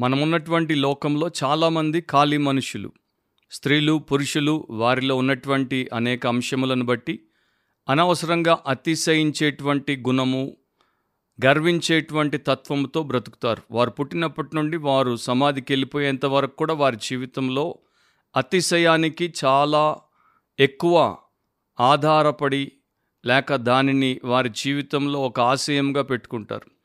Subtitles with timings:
[0.00, 2.92] మనమున్నటువంటి లోకంలో చాలామంది ఖాళీ మనుషులు.
[3.50, 7.24] స్త్రీలు పురుషులు వారిలో ఉన్నటువంటి అనేక అంశములను బట్టి
[7.88, 10.56] అనవసరంగా అతిశయించేటువంటి గుణము
[11.46, 13.62] గర్వించేటువంటి తత్వంతో బ్రతుకుతారు.
[13.70, 17.78] వారు పుట్టినప్పటి నుండి వారు సమాధికి వెళ్ళిపోయేంత వరకు కూడా వారి జీవితంలో
[18.36, 19.96] అతిశయానికి చాలా
[20.60, 21.16] ఎక్కువ
[21.80, 22.72] ఆధారపడి
[23.26, 26.79] లేక దానిని వారి జీవితంలో ఒక ఆశయంగా పెట్టుకుంటారు.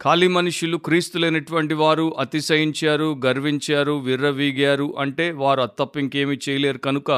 [0.00, 7.10] ఖాళీ మనుషులు క్రీస్తు లేనటువంటి వారు అతిశయించారు గర్వించారు విర్రవీగారు అంటే వారు తప్ప ఇంకేమీ చేయలేరు కనుక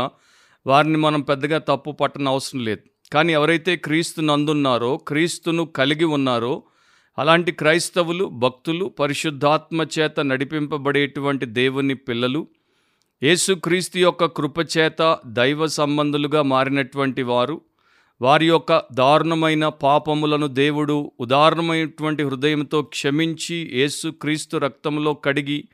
[0.66, 2.82] వారిని మనం పెద్దగా తప్పు పట్టన అవసరం లేదు.
[3.12, 6.62] కానీ ఎవరైతే క్రీస్తు నందున్నారో క్రీస్తును కలిగి ఉన్నారో
[7.18, 12.42] అలాంటి క్రైస్తవులు భక్తులు పరిశుద్ధాత్మ చేత నడిపింపబడేటువంటి దేవుని పిల్లలు
[13.22, 17.60] యేసుక్రీస్తు యొక్క కృపచేత దైవ సంబంధులుగా మారినటువంటి వారు
[18.22, 25.64] వారి యొక్క దారుణమైన పాపములను దేవుడు ఉదారణమైనటువంటి హృదయంతో క్షమించి యేసుక్రీస్తు రక్తంలో కడిగి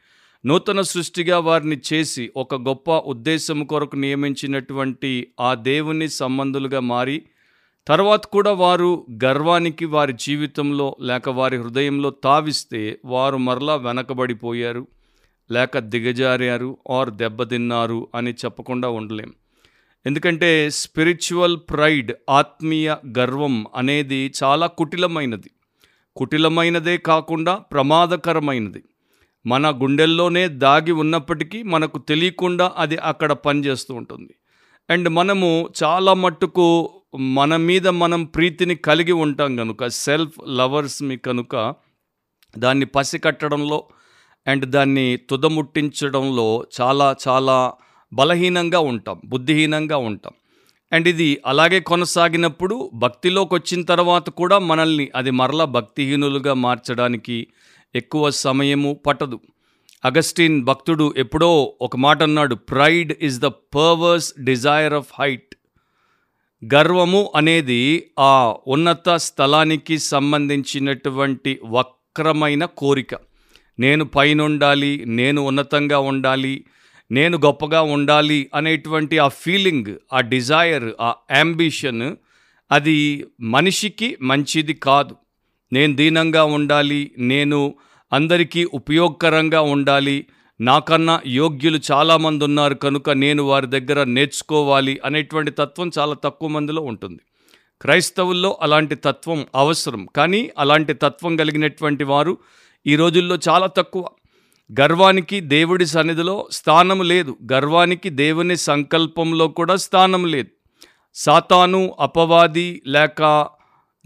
[0.44, 7.16] నూతన సృష్టిగా వారిని చేసి ఒక గొప్ప ఉద్దేశం కొరకు నియమించినటువంటి ఆ దేవుని సంబంధులుగా మారి
[7.86, 8.90] తర్వాత కూడా వారు
[9.24, 14.86] గర్వానికి వారి జీవితంలో లేక వారి హృదయంలో తావిస్తే వారు మరలా వెనకబడిపోయారు
[15.50, 19.33] లేక దిగజారారు ఆర్ దెబ్బతిన్నారు అని చెప్పకుండా ఉండలేం.
[20.09, 25.51] ఎందుకంటే స్పిరిచువల్ ప్రైడ్ ఆత్మీయ గర్వం అనేది చాలా కుటిలమైనది.
[26.17, 28.83] కుటిలమైనదే కాకుండా ప్రమాదకరమైనది.
[29.47, 34.34] మన గుండెల్లోనే దాగి ఉన్నప్పటికీ మనకు తెలియకుండా అది అక్కడ పనిచేస్తూ ఉంటుంది.
[34.91, 41.75] అండ్ మనము చాలా మట్టుకు మన మీద మనం ప్రీతిని కలిగి ఉంటాం కనుక సెల్ఫ్ లవర్స్ని కనుక
[42.59, 43.84] దాన్ని పసికట్టడంలో
[44.47, 47.73] అండ్ దాన్ని తుదముట్టించడంలో చాలా చాలా
[48.12, 50.33] బలహీనంగా ఉంటాం బుద్ధిహీనంగా ఉంటాం.
[50.92, 57.47] అండ్ ఇది అలాగే కొనసాగినప్పుడు భక్తిలోకి వచ్చిన తర్వాత కూడా మనల్ని అది మరలా భక్తిహీనులుగా మార్చడానికి
[57.95, 59.41] ఎక్కువ సమయము పట్టదు.
[60.05, 65.55] అగస్టిన్ భక్తుడు ఎప్పుడో ఒక మాట అన్నాడు pride is the perverse desire of height
[66.75, 73.14] గర్వము అనేది ఆ ఉన్నత స్థలానికి సంబంధించినటువంటి వక్రమైన కోరిక.
[73.79, 76.64] నేను పైనుండాలి నేను ఉన్నతంగా ఉండాలి
[77.11, 82.17] నేను గొప్పగా ఉండాలి అనేటువంటి ఆ ఫీలింగ్ ఆ డిజైర్ ఆ అంబిషన్
[82.73, 85.17] అది మనిషికి మంచిది కాదు.
[85.73, 87.74] నేను దీనంగా ఉండాలి నేను
[88.13, 90.27] అందరికీ ఉపయోగకరంగా ఉండాలి
[90.61, 97.18] నాకన్నా యోగ్యులు చాలామంది ఉన్నారు కనుక నేను వారి దగ్గర నేర్చుకోవాలి అనేటువంటి తత్వం చాలా తక్కువ మందిలో ఉంటుంది.
[97.83, 100.07] క్రైస్తవుల్లో అలాంటి తత్వం అవసరం.
[100.17, 102.39] కానీ అలాంటి తత్వం కలిగినటువంటి వారు
[102.86, 104.05] ఈ రోజుల్లో చాలా తక్కువ.
[104.80, 107.36] గర్వానికి దేవుడి సన్నిధిలో స్థానం లేదు.
[107.52, 110.48] గర్వానికి దేవుని సంకల్పంలో కూడా స్థానం లేదు.
[111.14, 113.48] సాతాను అపవాది లేక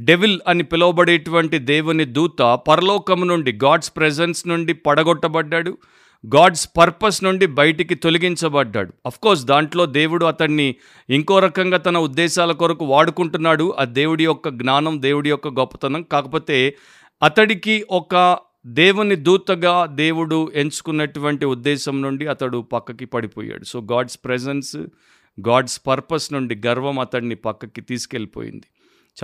[0.01, 5.79] డెవిల్ అని పిలువబడేటువంటి దేవుని దూత పరలోకము నుండి గాడ్స్ ప్రెజెన్స్ నుండి పడగొట్టబడ్డాడు.
[6.37, 8.93] గాడ్స్ పర్పస్ నుండి బయటికి తొలగించబడ్డాడు.
[9.23, 10.75] కోర్స్ దాంట్లో దేవుడు అతన్ని
[11.11, 13.75] ఇంకో రకంగా తన ఉద్దేశాల కొరకు వాడుకుంటున్నాడు.
[13.81, 16.03] ఆ దేవుడి యొక్క జ్ఞానం దేవుడి యొక్క గొప్పతనం.
[16.03, 16.77] కాకపోతే
[17.23, 23.65] అతడికి ఒక దేవుని దూతగా దేవుడు ఎంచుకున్నటువంటి ఉద్దేశం నుండి అతడు పక్కకి పడిపోయాడు.
[23.65, 24.77] So God's presence
[25.49, 28.67] God's purpose నుండి గర్వం అతడిని పక్కకి తీసుకెళ్ళిపోయింది.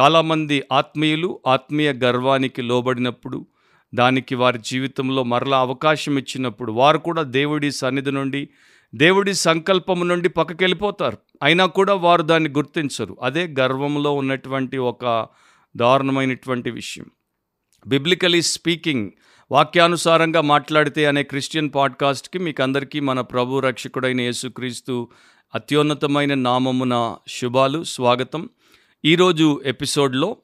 [0.00, 3.47] చాలామంది ఆత్మీయులు ఆత్మీయ గర్వానికి లోబడినప్పుడు
[3.94, 8.49] దానికి వారి జీవితంలో మరలా అవకాశం ఇచ్చినప్పుడు వారు కూడా దేవుడి సన్నిధి నుండి
[8.94, 13.16] దేవుడి సంకల్పం నుండి పక్కకి వెళ్ళిపోతారు అయినా కూడా వారు దాన్ని గుర్తించరు.
[13.22, 15.28] అదే గర్వంలో ఉన్నటువంటి ఒక
[15.76, 17.06] దారుణమైనటువంటి విషయం.
[17.87, 19.10] బిబ్లికలీ స్పీకింగ్
[19.50, 25.09] వాక్యానుసారంగా మాట్లాడితే అనే క్రిస్టియన్ పాడ్కాస్ట్కి మీకు అందరికీ మన ప్రభు రక్షకుడైన యేసుక్రీస్తు
[25.54, 26.94] అత్యున్నతమైన నామమున
[27.28, 28.48] శుభాలు స్వాగతం.
[29.04, 30.37] ఈరోజు ఎపిసోడ్లో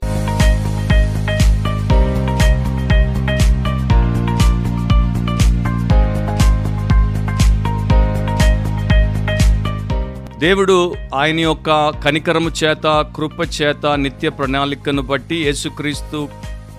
[10.38, 10.76] దేవుడు
[11.14, 11.68] ఆయన యొక్క
[12.04, 16.28] కనికరము చేత కృప చేత నిత్య ప్రణాళికను బట్టి యేసుక్రీస్తు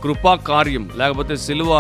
[0.04, 1.72] కృపా కార్యం లేకపోతే సిలువ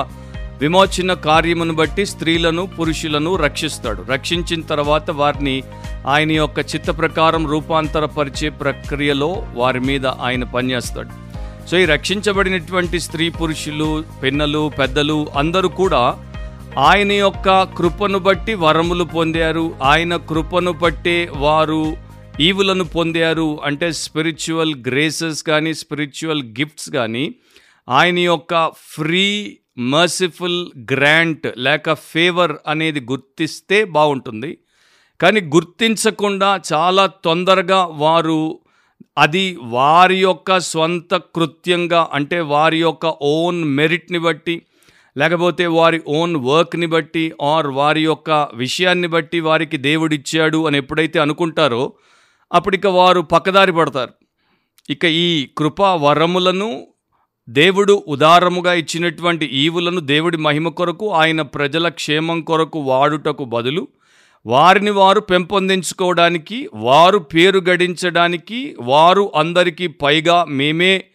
[0.61, 4.05] విమోచన కార్యమును బట్టి స్త్రీలను పురుషులను రక్షిస్తాడు.
[4.11, 5.63] రక్షించిన తర్వాత వారిని
[6.07, 11.25] ఆయన యొక్క చిత్త ప్రకారం రూపాంతరపరిచే ప్రక్రియలో వారి మీద ఆయన పనిచేస్తాడు.
[11.67, 16.31] సో ఈ రక్షించబడినటువంటి స్త్రీ పురుషులు పిన్నలు పెద్దలు అందరూ కూడా
[16.78, 19.75] ఆయన యొక్క కృపను బట్టి వరములు పొందారు.
[19.81, 21.97] ఆయన కృపను బట్టే వారు
[22.40, 23.59] ఈవులను పొందారు.
[23.63, 27.35] అంటే స్పిరిచువల్ గ్రేసెస్ కానీ స్పిరిచువల్ గిఫ్ట్స్ కానీ
[27.90, 34.57] ఆయన యొక్క ఫ్రీ మర్సిఫుల్ గ్రాంట్ లేక ఫేవర్ అనేది గుర్తిస్తే బాగుంటుంది.
[35.22, 38.59] కానీ గుర్తించకుండా చాలా తొందరగా వారు
[39.17, 44.61] అది వారి యొక్క స్వంత కృత్యంగా అంటే వారి యొక్క ఓన్ మెరిట్ని బట్టి
[45.17, 51.93] లేకపోతే వారి ఓన్ వర్క్ని బట్టి ఆర్ వారి యొక్క విషయాన్ని బట్టి వారికి దేవుడిచ్చాడు అని ఎప్పుడైతే అనుకుంటారో
[52.53, 54.13] అప్పుడు ఇక వారు పక్కదారి పడతారు.
[54.89, 56.87] ఇక ఈ కృపా వరములను
[57.50, 63.88] దేవుడు ఉదారముగా ఇచ్చినటువంటి ఈవులను దేవుడి మహిమ కొరకు ఆయన ప్రజల క్షేమం కొరకు వాడుటకు బదులు
[64.46, 71.06] వారిని వారు పెంపొందించుకోవడానికి వారు పేరు గడించడానికి వారు అందరికీ పైగా మేమే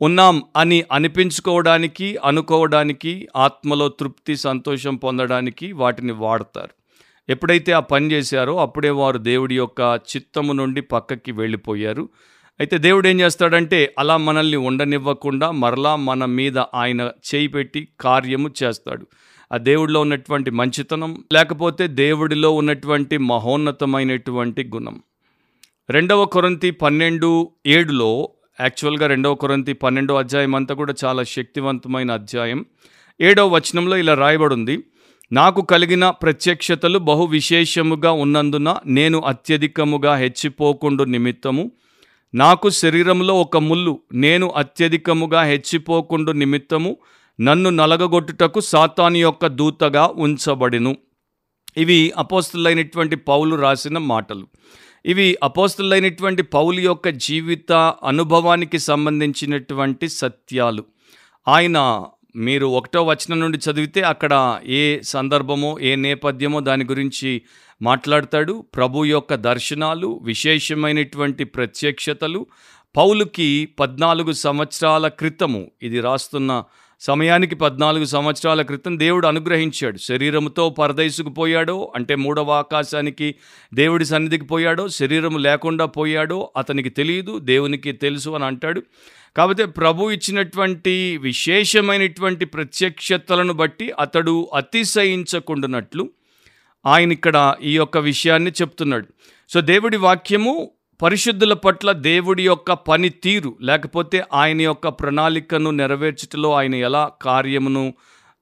[0.00, 6.70] ఉన్నాం అని అనిపించుకోవడానికి అనుకోవడానికి ఆత్మలో తృప్తి సంతోషం పొందడానికి వాటిని వాడతారు.
[7.28, 12.08] ఎప్పుడైతే ఆ పని చేశారో అప్పుడే వారు దేవుడి యొక్క చిత్తము నుండి పక్కకి వెళ్ళిపోయారు.
[12.60, 19.06] అయితే దేవుడు ఏం చేస్తాడంటే అలా మనల్ని ఉండనివ్వకుండా మరలా మన మీద ఆయన చేయి పెట్టి కార్యము చేస్తాడు.
[19.52, 25.02] ఆ దేవుడిలో ఉన్నటువంటి మంచితనం లేకపోతే దేవుడిలో ఉన్నటువంటి మహోన్నతమైనటువంటి గుణం.
[25.90, 28.28] రెండవ కొరంతి పన్నెండు ఏడులో
[28.60, 32.64] యాక్చువల్గా రెండవ కొరంతి పన్నెండో అధ్యాయం అంతా కూడా చాలా శక్తివంతమైన అధ్యాయం.
[33.20, 34.84] ఏడవ వచనంలో ఇలా రాయబడింది
[35.32, 41.70] నాకు కలిగిన ప్రత్యక్షతలు బహు విశేషముగా ఉన్నందున నేను అత్యధికముగా హెచ్చిపోకుండు నిమిత్తము
[42.34, 46.96] నాకు శరీరంలో ఒక ముల్లు నేను అత్యధికముగా హెచ్చిపోకుండు నిమిత్తము
[47.40, 50.96] నన్ను నలగగొట్టుటకు సాతాని యొక్క దూతగా ఉంచబడిను.
[51.76, 54.46] ఇవి అపోస్తులైనటువంటి పౌలు రాసిన మాటలు.
[55.06, 57.72] ఇవి అపోస్తులైనటువంటి పౌలు యొక్క జీవిత
[58.04, 60.84] అనుభవానికి సంబంధించినటువంటి సత్యాలు.
[61.48, 62.04] ఆయన
[62.36, 67.42] మీరు ఒకటో వచనం నుండి చదివితే అక్కడ ఏ సందర్భమో ఏ నేపథ్యమో దాని గురించి
[67.82, 68.64] మాట్లాడతాడు.
[68.74, 72.46] ప్రభు యొక్క దర్శనాలు విశేషమైనటువంటి ప్రత్యక్షతలు.
[72.96, 76.64] పౌలుకి పద్నాలుగు సంవత్సరాల క్రితము ఇది రాస్తున్న
[77.00, 79.98] సమయానికి పద్నాలుగు సంవత్సరాల క్రితం దేవుడు అనుగ్రహించాడు.
[79.98, 83.34] శరీరముతో పరదైసుకు పోయాడో అంటే మూడవ ఆకాశానికి
[83.74, 88.82] దేవుడి సన్నిధికి పోయాడో శరీరం లేకుండా పోయాడో అతనికి తెలియదు దేవునికి తెలుసు అని అంటాడు.
[89.36, 96.10] కాకపోతే ప్రభు ఇచ్చినటువంటి విశేషమైనటువంటి ప్రత్యక్షతలను బట్టి అతడు అతిశయించకుండానట్లు
[96.88, 99.06] ఆయన ఇక్కడ ఈ యొక్క విషయాన్ని చెప్తున్నాడు.
[99.48, 100.54] సో దేవుడి వాక్యము
[101.02, 107.84] పరిశుద్ధుల పట్ల దేవుడి యొక్క పనితీరు లేకపోతే ఆయన యొక్క ప్రణాళికను నెరవేర్చుటలో ఆయన ఎలా కార్యమును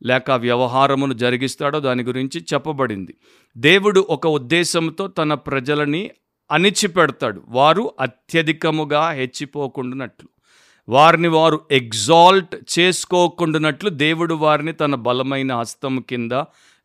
[0.03, 3.15] లేక వ్యవహారమును జరిగిస్తాడో దాని గురించి చెప్పబడింది.
[3.57, 6.11] దేవుడు ఒక ఉద్దేశంతో తన ప్రజలని
[6.51, 7.43] అణిచిపెడతాడు.
[7.49, 10.29] వారు అత్యధికముగా హెచ్చిపోకుండానట్లు.
[10.89, 16.33] వారిని వారు ఎగ్జాల్ట్ చేసుకోకుండానట్లు దేవుడు వారిని తన బలమైన హస్తం కింద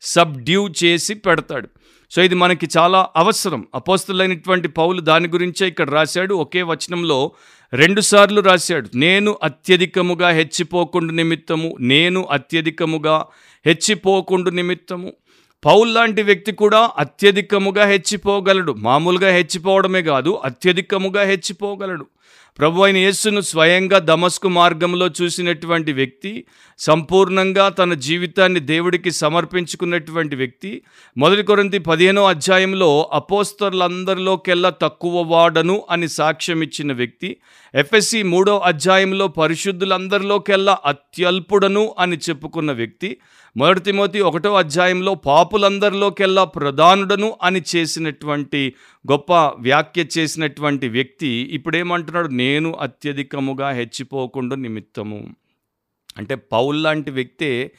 [0.02, 1.68] సబ్డ్యూ చేసి పెడతాడు.
[2.10, 3.66] సో ఇది మనకి చాలా అవసరం.
[3.74, 6.34] అపోస్తులైనటువంటి పౌలు దాని గురించే ఇక్కడ రాశాడు.
[6.34, 7.32] ఒకే వచనంలో
[7.74, 8.88] రెండుసార్లు రాశాడు.
[8.94, 13.26] నేను అత్యధికముగా హెచ్చిపోకుండా నిమిత్తము నేను అత్యధికముగా
[13.66, 15.12] హెచ్చిపోకుండా నిమిత్తము.
[15.64, 18.72] పౌల్ లాంటి వ్యక్తి కూడా అత్యధికముగా హెచ్చిపోగలడు.
[18.72, 22.06] మామూలుగా హెచ్చిపోవడమే కాదు అత్యధికముగా హెచ్చిపోగలడు.
[22.58, 26.44] ప్రభు అయిన యేస్సును స్వయంగా దమస్కు మార్గంలో చూసినటువంటి వ్యక్తి
[26.78, 30.82] సంపూర్ణంగా తన జీవితాన్ని దేవుడికి సమర్పించుకున్నటువంటి వ్యక్తి.
[31.16, 37.36] మొదటి కొరింతి పదిహేనో అధ్యాయంలో అపోస్తర్లందరిలోకెల్లా తక్కువ వాడను అని సాక్ష్యం ఇచ్చిన వ్యక్తి.
[37.74, 43.16] ఎఫ్ఎస్సి మూడో అధ్యాయంలో పరిశుద్ధులందరిలోకెల్లా అత్యల్పుడను అని చెప్పుకున్న వ్యక్తి.
[43.56, 48.74] మొదటి తిమోతి ఒకటో అధ్యాయంలో పాపులందరిలోకెల్లా ప్రధానుడను అని చేసినటువంటి
[49.12, 52.28] గొప్ప వ్యాఖ్య చేసినటువంటి వ్యక్తి ఇప్పుడేమంటున్నాడు?
[52.28, 55.34] నేను అత్యధికముగా హెచ్చిపోకుండా నిమిత్తము.
[56.16, 57.72] అంటే పౌల్ లాంటి వ్యక్తే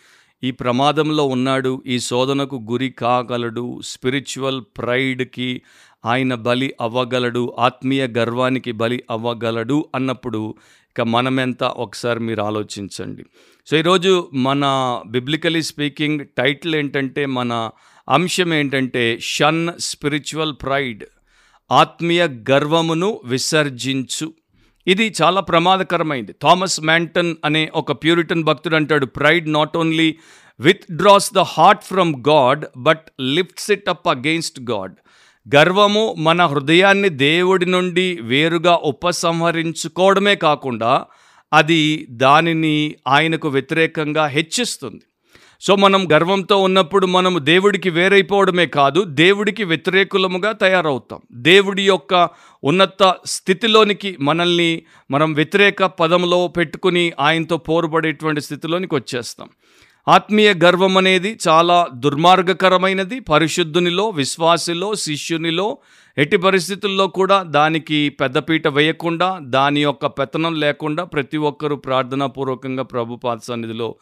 [0.43, 5.61] ఈ ప్రమాదంలో ఉన్నాడు ఈ శోధనకు గురి కాగలడు స్పిరిచువల్ ప్రైడ్కి
[6.05, 10.55] ఆయన బలి అవ్వగలడు ఆత్మీయ గర్వానికి బలి అవ్వగలడు అన్నప్పుడు
[10.91, 11.63] ఇక మనమెంత?
[11.63, 13.25] ఒకసారి మీరు ఆలోచించండి.
[13.67, 14.63] సో ఈరోజు మన
[15.07, 17.71] బిబ్లికలీ స్పీకింగ్ టైటిల్ ఏంటంటే మన
[18.09, 21.03] అంశం ఏంటంటే షన్ స్పిరిచువల్ ప్రైడ్
[21.71, 24.33] ఆత్మీయ గర్వమును విసర్జించు.
[24.87, 26.31] ఇది చాలా ప్రమాదకరమైంది.
[26.43, 30.17] థామస్ మ్యాంటన్ అనే ఒక ప్యూరిటన్ భక్తుడు అంటాడు pride not only
[30.91, 34.95] withdraws the heart from God but lifts it up against God
[35.55, 41.05] గర్వము మన హృదయాన్ని దేవుడి నుండి వేరుగా ఉపసంహరించుకోవడమే కాకుండా
[41.53, 45.01] అది దానిని ఆయనకు వ్యతిరేకంగా హెచ్చిస్తుంది.
[45.61, 51.19] సో మనం గర్వంతో ఉన్నప్పుడు మనము దేవుడికి వేరైపోవడమే కాదు దేవుడికి వ్యతిరేకులముగా తయారవుతాం.
[51.31, 52.29] దేవుడి యొక్క
[52.63, 59.49] ఉన్నత స్థితిలోనికి మనల్ని మనం వ్యతిరేక పదంలో పెట్టుకుని ఆయనతో పోరుపడేటువంటి స్థితిలోనికి వచ్చేస్తాం.
[60.07, 63.19] ఆత్మీయ గర్వం అనేది చాలా దుర్మార్గకరమైనది.
[63.19, 65.77] పరిశుద్ధునిలో విశ్వాసిలో శిష్యునిలో
[66.17, 73.95] ఎట్టి పరిస్థితుల్లో కూడా దానికి పెద్దపీట వేయకుండా దాని యొక్క పెత్తనం లేకుండా ప్రతి ఒక్కరూ ప్రార్థనాపూర్వకంగా ప్రభుపాద సన్నిధిలో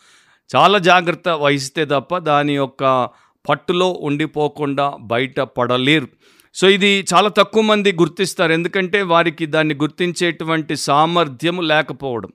[0.55, 3.09] చాలా జాగ్రత్త వహిస్తే తప్ప దాని యొక్క
[3.49, 6.07] పట్టులో ఉండిపోకుండా బయట పడలేరు.
[6.53, 8.51] సో ఇది చాలా తక్కువ మంది గుర్తిస్తారు.
[8.51, 12.29] ఎందుకంటే వారికి దాన్ని గుర్తించేటువంటి సామర్థ్యం లేకపోవడం.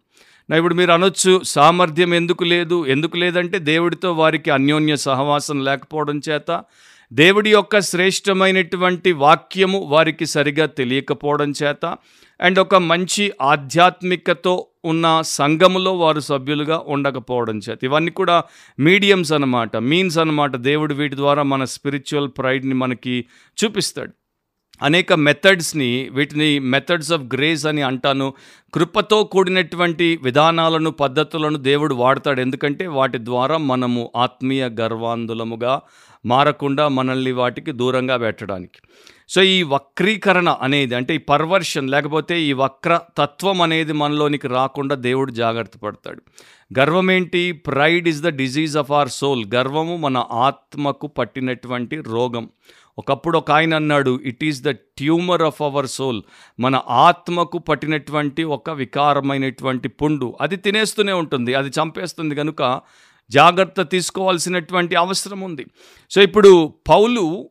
[0.51, 2.87] నా ఇప్పుడు మీరు అనొచ్చు సామర్థ్యం ఎందుకు లేదు?
[2.87, 6.65] ఎందుకు లేదంటే దేవుడితో వారికి అన్యోన్య సహవాసం లేకపోవడం చేత
[7.13, 11.97] దేవుడి యొక్క శ్రేష్టమైనటువంటి వాక్యము వారికి సరిగా తెలియకపోవడం చేత
[12.41, 17.79] అండ్ ఒక మంచి ఆధ్యాత్మికతో ఉన్న సంఘములో వారు సభ్యులుగా ఉండకపోవడం చేత.
[17.83, 18.45] ఇవన్నీ కూడా
[18.79, 23.25] మీడియంస్ అన్నమాట మీన్స్ అన్నమాట దేవుడు వీటి ద్వారా మన స్పిరిచువల్ ప్రైడ్ని మనకి
[23.65, 24.13] చూపిస్తాడు.
[24.83, 28.35] అనేక మెథడ్స్ని వీటిని మెథడ్స్ ఆఫ్ గ్రేస్ అని అంటాను.
[28.75, 32.41] కృపతో కూడినటువంటి విధానాలను పద్ధతులను దేవుడు వాడతాడు.
[32.41, 35.81] ఎందుకంటే వాటి ద్వారా మనము ఆత్మీయ గర్వాంధులముగా
[36.27, 38.89] మారకుండా మనల్ని వాటికి దూరంగా పెట్టడానికి.
[39.29, 45.33] సో ఈ వక్రీకరణ అనేది అంటే ఈ పర్వర్షన్ లేకపోతే ఈ వక్ర తత్వం అనేది మనలోనికి రాకుండా దేవుడు
[45.33, 46.23] జాగ్రత్త పడతాడు.
[46.79, 47.53] గర్వం ఏంటి?
[47.53, 49.45] Pride is the disease of our soul.
[49.55, 52.49] గర్వము మన ఆత్మకు పట్టినటువంటి రోగం.
[52.99, 56.23] ఒకప్పుడు ఒక ఆయన అన్నాడు it is the tumour of our soul
[56.61, 60.37] మన ఆత్మకు పట్టినటువంటి ఒక వికారమైనటువంటి పుండు.
[60.41, 62.81] అది తినేస్తూనే ఉంటుంది అది చంపేస్తుంది కనుక
[63.31, 65.67] జాగ్రత్త తీసుకోవాల్సినటువంటి అవసరం ఉంది.
[66.11, 67.51] సో ఇప్పుడు పౌలు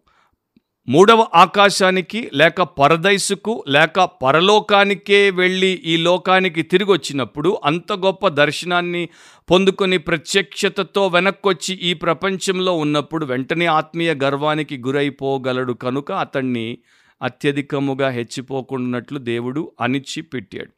[0.88, 9.10] మూడవ ఆకాశానికి లేక పరదైసుకు లేక పరలోకానికే వెళ్ళి ఈ లోకానికి తిరిగి వచ్చినప్పుడు అంత గొప్ప దర్శనాన్ని
[9.50, 16.78] పొందుకొని ప్రత్యక్షతతో వెనక్కొచ్చి ఈ ప్రపంచంలో ఉన్నప్పుడు వెంటనే ఆత్మీయ గర్వానికి గురైపోగలడు కనుక అతన్ని
[17.22, 20.72] అత్యధికముగా హెచ్చిపోకుండాట్లు దేవుడు అనిచ్చి పెట్టాడు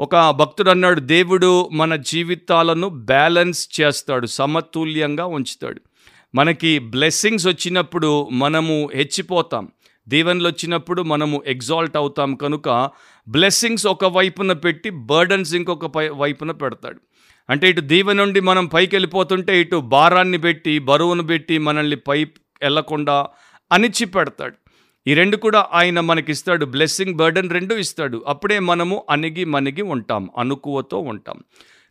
[0.00, 5.80] ఒక భక్తుడు అన్నాడు దేవుడు మన జీవితాలను బ్యాలెన్స్ చేస్తాడు సమతుల్యంగా ఉంచుతాడు.
[6.34, 9.68] మనకి బ్లెస్సింగ్స్ వచ్చినప్పుడు మనము హెచ్చిపోతాం.
[10.08, 12.90] దీవెనలు వచ్చినప్పుడు మనము ఎగ్జాల్ట్ అవుతాం కనుక
[13.28, 17.00] బ్లెస్సింగ్స్ ఒక వైపున పెట్టి బర్డన్స్ ఇంకొక పై వైపున పెడతాడు.
[17.50, 23.28] అంటే ఇటు దీవెన నుండి మనం పైకి వెళ్ళిపోతుంటే ఇటు భారాన్ని పెట్టి బరువును పెట్టి మనల్ని పై వెళ్ళకుండా
[23.72, 24.54] అణిచి పెడతాడు.
[25.06, 28.24] ఈ రెండు కూడా ఆయన మనకిస్తాడు బ్లెస్సింగ్ బర్డన్ రెండు ఇస్తాడు.
[28.26, 30.30] అప్పుడే మనము అణిగి మణిగి ఉంటాం.
[30.38, 31.40] అనుకువతో ఉంటాం.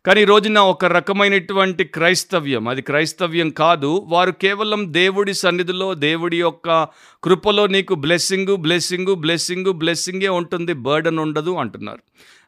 [0.06, 2.68] కానీ రోజున ఒక రకమైనటువంటి క్రైస్తవ్యం.
[2.68, 4.04] అది క్రైస్తవ్యం కాదు.
[4.08, 6.88] వారు కేవలం దేవుడి సన్నిధిలో దేవుడి యొక్క
[7.24, 11.98] కృపలో నీకు బ్లెస్సింగు బ్లెస్సింగు బ్లెస్సింగు బ్లెస్సింగే ఉంటుంది బర్డన్ ఉండదు అంటున్నారు.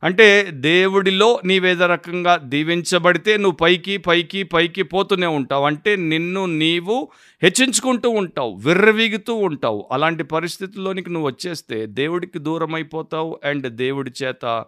[0.02, 5.64] అంటే దేవుడిలో నీవేదో రకంగా దీవించబడితే నువ్వు పైకి పైకి పైకి పోతూనే ఉంటావు.
[5.64, 7.08] అంటే నిన్ను నీవు
[7.42, 9.88] హెచ్చించుకుంటూ ఉంటావు విర్రవీగుతూ ఉంటావు.
[9.92, 14.64] అలాంటి పరిస్థితుల్లోనికి నువ్వు వచ్చేస్తే దేవుడికి దూరం అయిపోతావు అండ్ దేవుడి చేత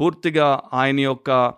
[0.00, 1.52] పూర్తిగా ఆయన యొక్క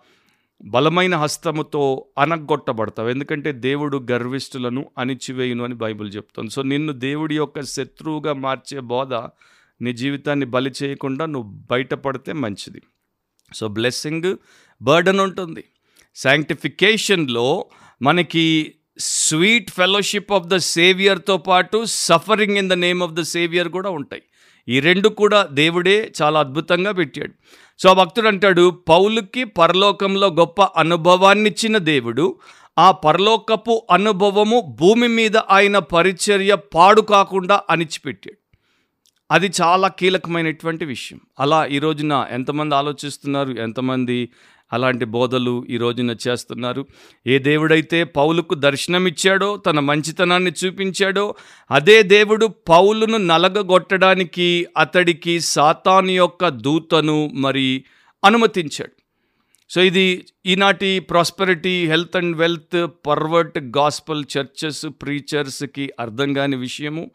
[0.65, 6.51] బలమైన హస్తముతో అనగొట్టబడతావు ఎందుకంటే దేవుడు గర్విష్ఠులను అణిచివేయును అని బైబిల్ చెప్తుంది.
[6.51, 9.15] సో నిన్ను దేవుడి యొక్క శత్రువుగా మార్చే బోధ
[9.83, 12.83] నీ జీవితాన్ని బలి చేయకుండా నువ్వు బయటపడితే మంచిది.
[13.55, 14.37] సో బ్లెస్సింగ్
[14.83, 15.65] బర్డన్ ఉంటుంది.
[16.15, 17.67] శాంక్టిఫికేషన్లో
[18.03, 23.91] మనకి స్వీట్ ఫెలోషిప్ ఆఫ్ ద సేవియర్తో పాటు suffering in the name of the saviour కూడా
[23.91, 24.23] ఉంటాయి.
[24.69, 27.33] ఈ రెండు కూడా దేవుడే చాలా అద్భుతంగా పెట్టాడు.
[27.83, 32.39] సో భక్తుడు అంటాడు పౌలుకి పరలోకంలో గొప్ప అనుభవాన్నిచ్చిన దేవుడు
[32.79, 38.37] ఆ పరలోకపు అనుభవము భూమి మీద ఆయన పరిచర్య పాడు కాకుండా అణిచిపెట్టాడు.
[39.31, 41.21] అది చాలా కీలకమైనటువంటి విషయం.
[41.41, 43.51] అలా ఈ రోజున ఎంతమంది ఆలోచిస్తున్నారు?
[43.51, 44.29] ఎంతమంది
[44.73, 46.87] అలాంటి బోధలు ఈ రోజున చేస్తున్నారు.
[47.27, 51.35] ఏ దేవుడైతే పౌలుకు దర్శనమిచ్చాడో తన మంచితనాన్ని చూపించాడో
[51.71, 57.85] అదే దేవుడు పౌలును నలగగొట్టడానికి అతడికి సాతాను యొక్క దూతను మరి
[58.25, 59.03] అనుమతించాడు.
[59.71, 67.11] సో ఇది ఈనాటి prosperity health and wealth pervert gospel churches ప్రీచర్స్కి అర్థం కాని విషయము.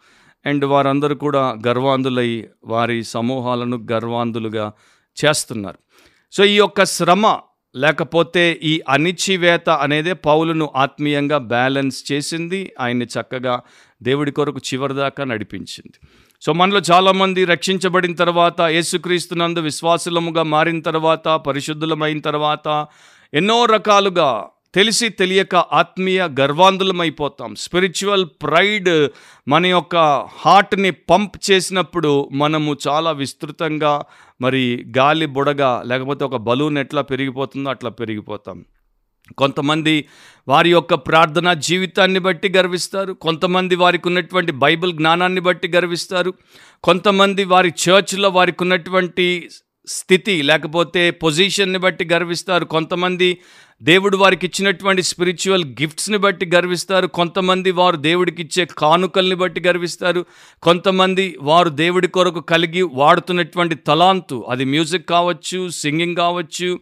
[0.46, 4.72] అండ్ వారందరూ కూడా గర్వాంధులై వారి సమూహాలను గర్వాంధులుగా
[5.26, 5.78] చేస్తున్నారు.
[6.32, 7.38] సో ఈ యొక్క శ్రమ
[7.78, 12.74] లేకపోతే ఈ అణిచివేత అనేదే పౌలును ఆత్మీయంగా బ్యాలెన్స్ చేసింది.
[12.80, 13.62] ఆయన్ని చక్కగా
[14.04, 16.08] దేవుడి కొరకు చివరిదాకా నడిపించింది.
[16.42, 22.88] సో మనలో చాలామంది రక్షించబడిన తర్వాత యేసుక్రీస్తునందు విశ్వాసులముగా మారిన తర్వాత పరిశుద్ధులమైన తర్వాత
[23.34, 24.46] ఎన్నో రకాలుగా
[24.78, 27.56] తెలిసి తెలియక ఆత్మీయ గర్వాంధులమైపోతాం.
[27.56, 29.10] స్పిరిచువల్ ప్రైడ్
[29.48, 29.96] మన యొక్క
[30.38, 34.06] హార్ట్ని పంప్ చేసినప్పుడు మనము చాలా విస్తృతంగా
[34.42, 38.66] మరి గాలి బుడగా లేకపోతే ఒక బలూన్ ఎట్లా పెరిగిపోతుందో అట్లా పెరిగిపోతాం.
[39.38, 40.06] కొంతమంది
[40.48, 43.14] వారి యొక్క ప్రార్థనా జీవితాన్ని బట్టి గర్విస్తారు.
[43.14, 46.34] కొంతమంది వారికి ఉన్నటువంటి బైబిల్ జ్ఞానాన్ని బట్టి గర్విస్తారు.
[46.84, 49.50] కొంతమంది వారి చర్చ్లో వారికి ఉన్నటువంటి
[49.88, 52.66] స్థితి లేకపోతే పొజిషన్ని బట్టి గర్విస్తారు.
[52.66, 53.38] కొంతమంది
[53.84, 57.08] దేవుడు వారికి ఇచ్చినటువంటి స్పిరిచువల్ గిఫ్ట్స్ని బట్టి గర్విస్తారు.
[57.08, 60.26] కొంతమంది వారు దేవుడికి ఇచ్చే కానుకల్ని బట్టి గర్విస్తారు.
[60.62, 66.80] కొంతమంది వారు దేవుడి కొరకు కలిగి వాడుతున్నటువంటి తలాంతు అది మ్యూజిక్ కావచ్చు సింగింగ్ కావచ్చు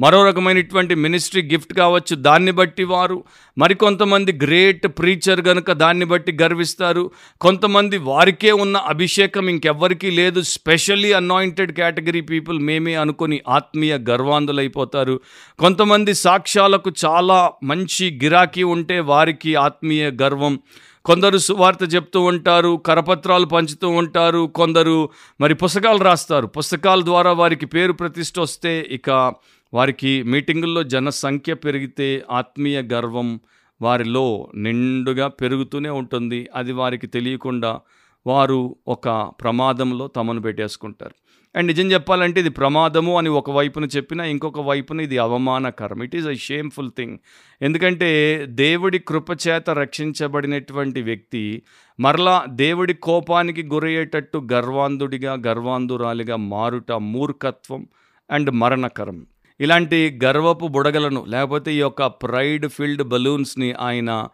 [0.00, 3.24] మరో రకమైనటువంటి మినిస్ట్రీ గిఫ్ట్ కావచ్చు దాన్ని బట్టి వారు.
[3.58, 7.10] మరికొంతమంది గ్రేట్ ప్రీచర్ గనుక దాన్ని బట్టి గర్విస్తారు.
[7.40, 10.42] కొంతమంది వారికే ఉన్న అభిషేకం ఇంకెవ్వరికీ లేదు.
[10.42, 15.20] స్పెషల్లీ అనాయింటెడ్ కేటగిరీ పీపుల్ మేమే అనుకొని ఆత్మీయ గర్వాంధులైపోతారు.
[15.58, 20.60] కొంతమంది సాక్ష్యాలకు చాలా మంచి గిరాకీ ఉంటే వారికి ఆత్మీయ గర్వం.
[21.04, 25.10] కొందరు సువార్త చెప్తూ ఉంటారు కరపత్రాలు పంచుతూ ఉంటారు కొందరు
[25.40, 26.46] మరి పుస్తకాలు రాస్తారు.
[26.46, 29.34] పుస్తకాల ద్వారా వారికి పేరు ప్రతిష్ట వస్తే ఇక
[29.74, 33.40] వారికి మీటింగుల్లో జనసంఖ్య పెరిగితే ఆత్మీయ గర్వం
[33.82, 36.48] వారిలో నిండుగా పెరుగుతూనే ఉంటుంది.
[36.54, 37.80] అది వారికి తెలియకుండా
[38.26, 39.08] వారు ఒక
[39.40, 41.14] ప్రమాదంలో తమను పెట్టేసుకుంటారు.
[41.56, 46.02] అండ్ నిజం చెప్పాలంటే ఇది ప్రమాదము అని ఒక వైపున చెప్పినా ఇంకొక వైపున ఇది అవమానకరం.
[46.02, 47.18] It is a shameful thing
[47.62, 51.62] ఎందుకంటే దేవుడి కృపచేత రక్షించబడినటువంటి వ్యక్తి
[52.00, 57.86] మరలా దేవుడి కోపానికి గురయ్యేటట్టు గర్వాంధుడిగా గర్వాంధురాలిగా మారుట మూర్ఖత్వం
[58.30, 59.26] అండ్ మరణకరం.
[59.60, 64.28] ఇలాంటి గర్వపు బుడగలను లేకపోతే ఈ యొక్క ప్రైడ్ ఫిల్డ్ బలూన్స్ని ఆయన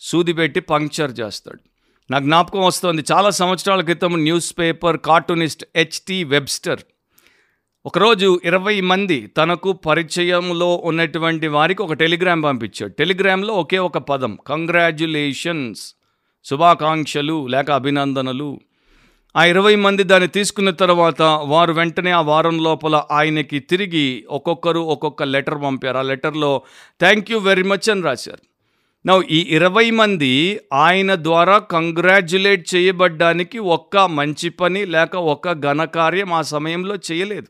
[0.00, 1.60] సూది పెట్టి పంక్చర్ చేస్తాడు.
[2.10, 3.02] నా జ్ఞాపకం వస్తుంది.
[3.12, 4.22] చాలా సంవత్సరాల క్రితం
[4.58, 6.80] newspaper cartoonist H T Webster
[7.86, 12.92] ఒకరోజు ఇరవై మంది తనకు పరిచయంలో ఉన్నటువంటి వారికి ఒక టెలిగ్రామ్ పంపించాడు.
[12.92, 15.94] టెలిగ్రామ్లో ఒకే ఒక పదం కంగ్రాచ్యులేషన్స్
[16.44, 18.60] శుభాకాంక్షలు లేక అభినందనలు.
[19.36, 25.22] ఆ ఇరవై మంది దాన్ని తీసుకున్న తర్వాత వారు వెంటనే ఆ వారం లోపల ఆయనకి తిరిగి ఒక్కొక్కరు ఒక్కొక్క
[25.22, 25.98] లెటర్ పంపారు.
[25.98, 26.62] ఆ లెటర్లో
[27.00, 28.38] థ్యాంక్ యూ వెరీ మచ్ అని రాశారు.
[29.06, 36.42] నా ఈ ఇరవై మంది ఆయన ద్వారా కంగ్రాచ్యులేట్ చేయబడ్డానికి ఒక్క మంచి పని లేక ఒక్క ఘనకార్యం ఆ
[36.42, 37.46] సమయంలో చేయలేదు.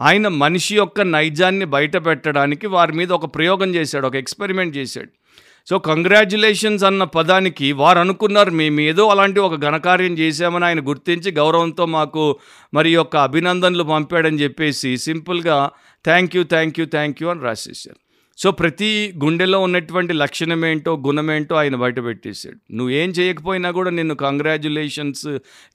[0.00, 5.08] ఆయన మనిషి యొక్క నైజాన్ని బయట పెట్టడానికి వారి మీద ఒక ప్రయోగం చేశాడు ఒక ఎక్స్పెరిమెంట్ చేశాడు.
[5.68, 11.86] సో కంగ్రాచులేషన్స్ అన్న పదానికి వారు అనుకున్నారు మేము ఏదో అలాంటి ఒక ఘనకార్యం చేశామని ఆయన గుర్తించి గౌరవంతో
[11.86, 12.38] మాకు
[12.74, 15.70] మరి యొక్క అభినందనలు పంపాడని చెప్పేసి సింపుల్గా
[16.04, 17.96] thank you thank you thank you అని రాసేసారు
[18.38, 22.56] సో ప్రతి గుండెలో ఉన్నటువంటి లక్షణం ఏంటో గుణమేంటో ఆయన బయట పెట్టేశాడు.
[22.72, 25.28] నువ్వు ఏం చేయకపోయినా కూడా నిన్ను కంగ్రాచులేషన్స్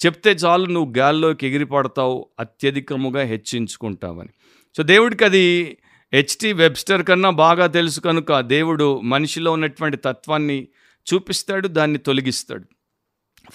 [0.05, 4.29] చెప్తే చాలు నువ్వు గాల్లోకి ఎగిరిపడతావు అత్యధికముగా హెచ్చించుకుంటావని.
[4.77, 5.77] సో దేవుడికి అది
[6.13, 10.67] హెచ్టి వెబ్స్టర్ కన్నా బాగా తెలుసు కనుక దేవుడు మనిషిలో ఉన్నటువంటి తత్వాన్ని
[11.13, 12.63] చూపిస్తాడు దాన్ని తొలగిస్తాడు.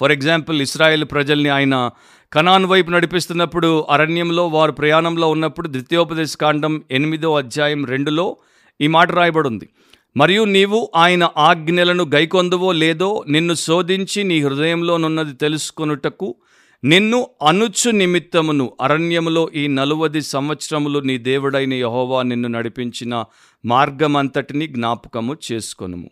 [0.01, 1.91] ఫర్ ఎగ్జాంపుల్ ఇస్రాయేల్ ప్రజల్ని ఆయన
[2.33, 8.37] కనాన్ వైపు నడిపిస్తున్నప్పుడు అరణ్యంలో వారు ప్రయాణంలో ఉన్నప్పుడు ద్వితీయోపదేశ కాండం ఎనిమిదో అధ్యాయం రెండులో
[8.81, 9.69] ఈ మాట రాయబడి ఉంది
[10.17, 16.37] మరియు నీవు ఆయన ఆజ్ఞలను గైకొందువో లేదో నిన్ను శోధించి నీ హృదయంలోనున్నది తెలుసుకొనుటకు
[16.85, 23.25] నిన్ను అనుచు నిమిత్తమును అరణ్యములో ఈ నలువది సంవత్సరములు నీ దేవుడైన యహోవా నిన్ను నడిపించిన
[23.65, 26.11] మార్గమంతటిని జ్ఞాపకము చేసుకొనుము.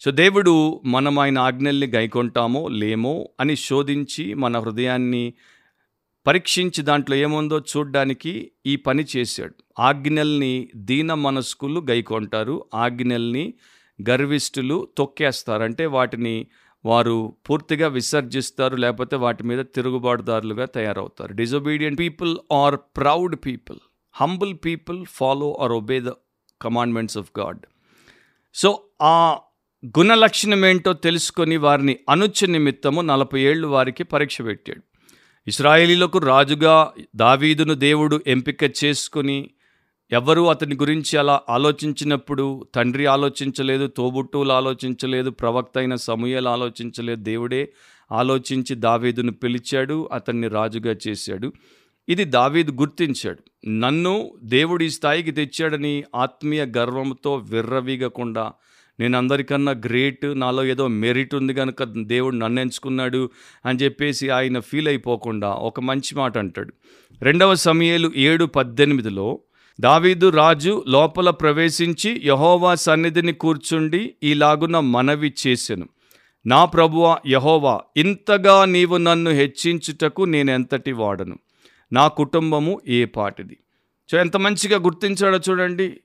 [0.00, 5.32] సో దేవుడు మనం ఆయన ఆజ్ఞల్ని గైకొంటామో లేమో అని శోధించి మన హృదయాన్ని
[6.26, 9.54] పరీక్షించి దాంట్లో ఏముందో చూడ్డానికి ఈ పని చేశాడు.
[9.78, 13.54] ఆజ్ఞల్ని దీన మనస్కులు గైకొంటారు ఆజ్ఞల్ని
[14.10, 15.62] గర్విష్ఠులు తొక్కేస్తారు.
[15.62, 16.46] అంటే వాటిని
[16.86, 17.16] వారు
[17.50, 21.32] పూర్తిగా విసర్జిస్తారు లేకపోతే వాటి మీద తిరుగుబాటుదారులుగా తయారవుతారు.
[21.32, 23.78] Disobedient people are proud people
[24.14, 26.12] humble people follow or obey the
[26.62, 27.58] commandments of God
[28.54, 28.70] so
[29.02, 29.38] ఆ
[29.98, 34.82] గుణలక్షణం ఏంటో తెలుసుకొని వారిని అనుచ నిమిత్తము నలభై ఏళ్ళు వారికి పరీక్ష పెట్టాడు.
[35.46, 39.50] ఇస్రాయేలీలకు రాజుగా దావీదును దేవుడు ఎంపిక చేసుకొని
[40.12, 47.22] ఎవరు అతని గురించి అలా ఆలోచించినప్పుడు తండ్రి ఆలోచించలేదు తోబుట్టువులు ఆలోచించలేదు ప్రవక్త అయిన సమూహలు ఆలోచించలేదు.
[47.22, 47.72] దేవుడే
[48.12, 51.52] ఆలోచించి దావీదును పిలిచాడు అతన్ని రాజుగా చేశాడు.
[52.08, 53.68] ఇది దావీదు గుర్తించాడు.
[53.68, 58.52] నన్ను దేవుడి స్థాయికి తెచ్చాడని ఆత్మీయ గర్వంతో విర్రవీగకుండా
[59.00, 63.30] నేను అందరికన్నా గ్రేట్ నాలో ఏదో మెరిట్ ఉంది కనుక దేవుడు నన్ను ఎంచుకున్నాడు
[63.66, 66.72] అని చెప్పేసి ఆయన ఫీల్ అయిపోకుండా ఒక మంచి మాట అంటాడు.
[67.22, 69.40] రెండవ సమయాలు ఏడు పద్దెనిమిదిలో
[69.80, 75.88] దావీదు రాజు లోపల ప్రవేశించి యహోవా సన్నిధిని కూర్చుండి ఈలాగున మనవి చేసెను.
[76.46, 81.38] నా ప్రభువ యహోవా ఇంతగా నీవు నన్ను హెచ్చించుటకు నేనెంతటి వాడను?
[81.92, 83.56] నా కుటుంబము ఏ పాటిది?
[84.10, 85.96] సో ఎంత మంచిగా గుర్తించాడో చూడండి.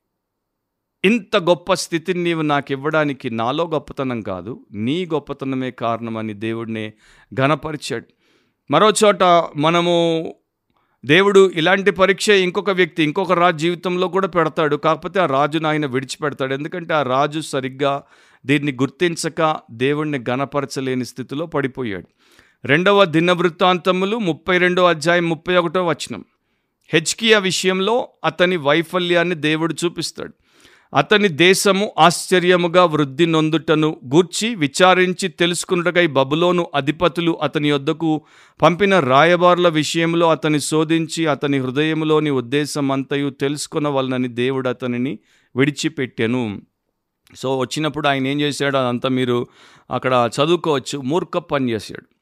[1.04, 6.94] ఇంత గొప్ప స్థితిని నీవు నాకు ఇవ్వడానికి నాలో గొప్పతనం కాదు నీ గొప్పతనమే కారణమని దేవుడినే
[7.34, 8.06] ఘనపరిచాడు.
[8.72, 9.24] మరో చోట
[9.56, 10.36] మనము
[11.06, 14.76] దేవుడు ఇలాంటి పరీక్ష ఇంకొక వ్యక్తి ఇంకొక రాజు జీవితంలో కూడా పెడతాడు.
[14.76, 16.54] కాకపోతే ఆ రాజును ఆయన విడిచిపెడతాడు.
[16.54, 18.04] ఎందుకంటే ఆ రాజు సరిగ్గా
[18.46, 22.08] దీన్ని గుర్తించక దేవుణ్ణి గణపరచలేని స్థితిలో పడిపోయాడు.
[22.66, 26.26] రెండవ దినవృత్తాంతములు ముప్పై రెండో అధ్యాయం ముప్పై ఒకటో వచనం.
[26.94, 30.34] హెచ్కియా విషయంలో అతని వైఫల్యాన్ని దేవుడు చూపిస్తాడు.
[30.94, 38.22] అతని దేశము ఆశ్చర్యముగా వృద్ధి నొందుటను గూర్చి విచారించి తెలుసుకున్నటకై బబులోను అధిపతులు అతని యొద్దకు
[38.62, 45.20] పంపిన రాయబారుల విషయంలో అతని శోధించి అతని హృదయంలోని ఉద్దేశం అంతయు తెలుసుకునవలనని దేవుడు అతనిని
[45.56, 46.62] విడిచిపెట్టెను.
[47.36, 48.78] సో వచ్చినప్పుడు ఆయన ఏం చేశాడు?
[48.78, 49.48] అదంతా మీరు
[49.92, 51.02] అక్కడ చదువుకోవచ్చు.
[51.02, 52.21] మూర్ఖ పని చేశాడు.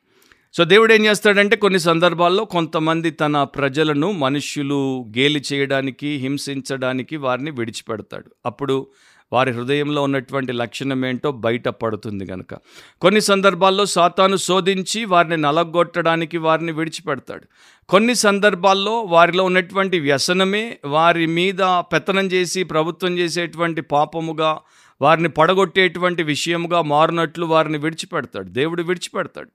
[0.54, 8.26] సో దేవుడు ఏం చేస్తాడంటే కొన్ని సందర్భాల్లో కొంతమంది తన ప్రజలను మనుష్యులు గేలి చేయడానికి హింసించడానికి వారిని విడిచిపెడతాడు.
[8.46, 8.88] అప్పుడు
[9.34, 12.54] వారి హృదయంలో ఉన్నటువంటి లక్షణం ఏంటో బయటపడుతుంది కనుక
[13.02, 17.44] కొన్ని సందర్భాల్లో సాతాను శోధించి వారిని నలగొట్టడానికి వారిని విడిచిపెడతాడు.
[17.90, 24.60] కొన్ని సందర్భాల్లో వారిలో ఉన్నటువంటి వ్యసనమే వారి మీద పెత్తనం చేసి ప్రభుత్వం చేసేటువంటి పాపముగా
[25.02, 28.50] వారిని పడగొట్టేటువంటి విషయముగా మారినట్లు వారిని విడిచిపెడతాడు.
[28.50, 29.50] దేవుడు విడిచిపెడతాడు.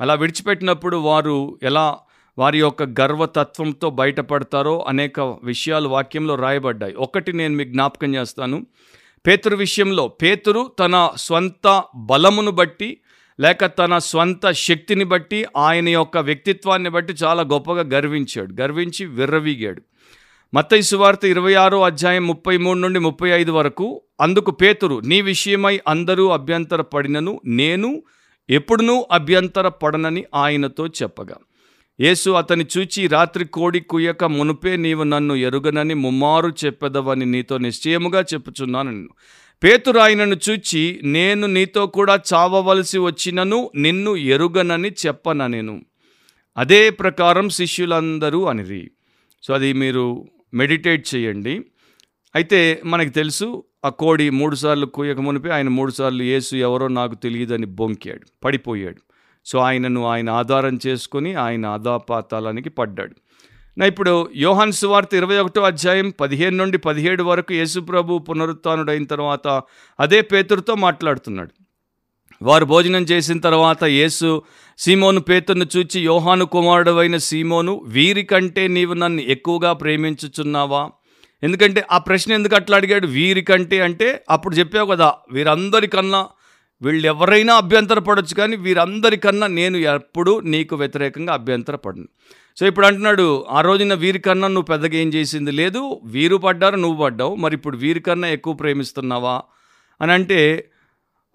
[0.00, 1.98] అలా విడిచిపెట్టినప్పుడు వారు ఎలా
[2.38, 6.94] వారి యొక్క గర్వతత్వంతో బయటపడతారో అనేక విషయాలు వాక్యంలో రాయబడ్డాయి.
[6.94, 8.66] ఒకటి నేను మీకు జ్ఞాపకం చేస్తాను.
[9.26, 13.00] పేతురు విషయంలో పేతురు తన స్వంత బలమును బట్టి
[13.40, 18.62] లేక తన స్వంత శక్తిని బట్టి ఆయన యొక్క వ్యక్తిత్వాన్ని బట్టి చాలా గొప్పగా గర్వించాడు.
[18.62, 19.82] గర్వించి విర్రవీగాడు.
[20.54, 25.80] మత్తయి సువార్త ఇరవై ఆరో అధ్యాయం ముప్పై మూడు నుండి ముప్పై ఐదు వరకు అందుకు పేతురు నీ విషయమై
[25.88, 28.02] అందరూ అభ్యంతర పడినను నేను
[28.50, 31.36] ఎప్పుడునూ అభ్యంతర పడనని ఆయనతో చెప్పగా
[32.00, 38.90] యేసు అతని చూచి రాత్రి కోడి కుయ్యక మునుపే నీవు నన్ను ఎరుగనని ముమ్మారు చెప్పెదవని నీతో నిశ్చయముగా చెప్పుచున్నాను
[38.90, 39.08] నిన్ను
[39.64, 45.84] పేతురు ఆయనను చూచి నేను నీతో కూడా చావవలసి వచ్చినను నిన్ను ఎరుగనని చెప్పన నేను.
[46.56, 48.90] అదే ప్రకారం శిష్యులందరూ అనిరి.
[49.42, 51.60] సో అది మీరు మెడిటేట్ చేయండి.
[52.34, 58.26] అయితే మనకు తెలుసు ఆ కోడి మూడుసార్లు కూయక మునిపి ఆయన మూడుసార్లు యేసు ఎవరో నాకు తెలియదని బొంకాడు
[58.44, 59.00] పడిపోయాడు.
[59.44, 63.14] సో ఆయనను ఆయన ఆధారం చేసుకొని ఆయన అధాపాతాలానికి పడ్డాడు.
[63.78, 69.62] నా ఇప్పుడు యోహాన్ సువార్త ఇరవై ఒకటో అధ్యాయం పదిహేను నుండి పదిహేడు వరకు యేసుప్రభు పునరుత్డైన తర్వాత
[70.00, 71.50] అదే పేతురుతో మాట్లాడుతున్నాడు.
[72.42, 74.42] వారు భోజనం చేసిన తర్వాత యేసు
[74.78, 76.48] సీమోను పేతుర్ను చూచి యోహాను
[77.00, 80.90] అయిన సీమోను వీరికంటే నీవు నన్ను ఎక్కువగా ప్రేమించుచున్నావా?
[81.42, 83.06] ఎందుకంటే ఆ ప్రశ్న ఎందుకు అట్లా అడిగాడు?
[83.06, 86.28] వీరికంటే అంటే అప్పుడు చెప్పావు కదా వీరందరికన్నా
[86.82, 92.08] వీళ్ళు ఎవరైనా అభ్యంతరపడొచ్చు కానీ వీరందరికన్నా నేను ఎప్పుడు నీకు వ్యతిరేకంగా అభ్యంతరపడను.
[92.56, 97.34] సో ఇప్పుడు అంటున్నాడు ఆ రోజున వీరికన్నా నువ్వు పెద్దగా ఏం చేసింది లేదు వీరు పడ్డారు నువ్వు పడ్డావు
[97.34, 99.42] మరి ఇప్పుడు వీరికన్నా ఎక్కువ ప్రేమిస్తున్నావా?
[100.00, 100.70] అని అంటే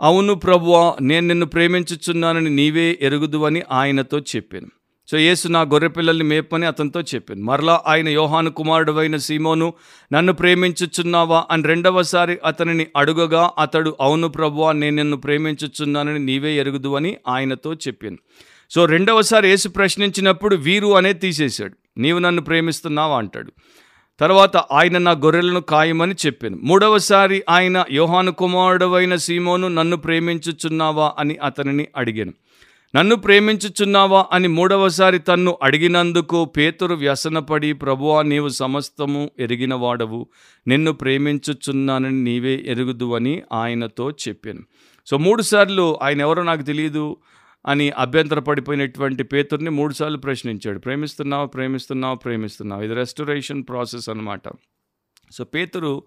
[0.02, 4.68] అవును ప్రభువా నేను నిన్ను ప్రేమించుచున్నానని నీవే ఎరుగుదు అని ఆయనతో చెప్పాను.
[5.12, 7.42] సో యేసు నా గొర్రె పిల్లల్ని మేపని అతనితో చెప్పాను.
[7.42, 9.74] మరలా ఆయన యోహాను కుమారుడు అయిన సీమోను
[10.14, 11.44] నన్ను ప్రేమించుచున్నావా?
[11.52, 18.18] అని రెండవసారి అతనిని అడుగగా అతడు అవును ప్రభువా నేను నిన్ను ప్రేమించుచున్నానని నీవే ఎరుగుదు అని ఆయనతో చెప్పాను.
[18.70, 21.74] సో రెండవసారి యేసు ప్రశ్నించినప్పుడు వీరు అనే తీసేశాడు.
[21.98, 23.18] నీవు నన్ను ప్రేమిస్తున్నావా?
[23.18, 23.52] అంటాడు.
[24.20, 26.60] తర్వాత ఆయన నా గొర్రెలను ఖాయమని చెప్పాను.
[26.64, 31.14] మూడవసారి ఆయన యోహాను కుమారుడవైన సీమోను నన్ను ప్రేమించుచున్నావా?
[31.20, 32.34] అని అతనిని అడిగాను.
[32.96, 40.28] నన్ను ప్రేమించుచున్నావా అని మూడవసారి తన్ను అడిగినందుకు పేతురు వ్యసనపడి ప్రభువా నీవు సమస్తము ఎరిగిన వాడవు
[40.68, 44.64] నిన్ను ప్రేమించుచున్నానని నీవే ఎరుగుదు అని ఆయనతో చెప్పాను.
[45.06, 47.18] సో మూడుసార్లు ఆయన ఎవరో నాకు తెలియదు
[47.66, 50.80] అని అభ్యంతరపడిపోయినటువంటి పేతుర్ని మూడుసార్లు ప్రశ్నించాడు.
[50.80, 52.82] ప్రేమిస్తున్నావు ప్రేమిస్తున్నావు ప్రేమిస్తున్నావు?
[52.82, 54.42] ఇది రెస్టరేషన్ ప్రాసెస్ అనమాట
[55.32, 56.04] సో పేతురు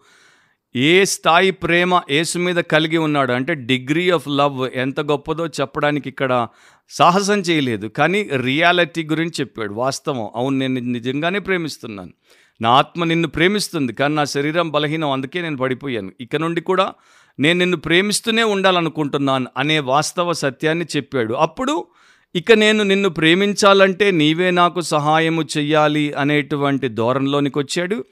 [0.79, 3.33] ఏ స్థాయి ప్రేమ యేసు మీద కలిగి ఉన్నాడు?
[3.33, 6.49] అంటే డిగ్రీ ఆఫ్ లవ్ ఎంత గొప్పదో చెప్పడానికి ఇక్కడ
[6.89, 7.87] సాహసం చేయలేదు.
[7.87, 9.75] కానీ రియాలిటీ గురించి చెప్పాడు.
[9.75, 10.29] వాస్తవం.
[10.37, 12.13] అవును నేను నిజంగానే ప్రేమిస్తున్నాను.
[12.61, 16.13] నా ఆత్మ నిన్ను ప్రేమిస్తుంది కానీ నా శరీరం బలహీనం అందుకే నేను పడిపోయాను.
[16.21, 16.93] ఇక నుండి కూడా
[17.41, 21.35] నేను నిన్ను ప్రేమిస్తూనే ఉండాలనుకుంటున్నాను అనే వాస్తవ సత్యాన్ని చెప్పాడు.
[21.35, 21.87] అప్పుడు
[22.35, 28.05] ఇక నేను నిన్ను ప్రేమించాలంటే నీవే నాకు సహాయము చెయ్యాలి అనేటువంటి ధోరణిలోనికి వచ్చాడు.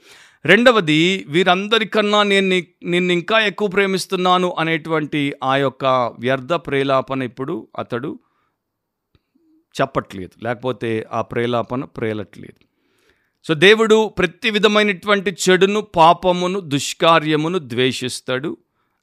[0.47, 2.47] రెండవది వీరందరికన్నా నేను
[2.89, 5.85] నిన్ను ఇంకా ఎక్కువ ప్రేమిస్తున్నాను అనేటువంటి ఆ యొక్క
[6.19, 8.19] వ్యర్థ ప్రేలాపన ఇప్పుడు అతడు
[9.81, 10.43] చెప్పట్లేదు.
[10.43, 12.61] లేకపోతే ఆ ప్రేలాపన ప్రేలట్లేదు.
[13.47, 18.57] సో దేవుడు ప్రతి విధమైనటువంటి చెడును పాపమును దుష్కార్యమును ద్వేషిస్తాడు.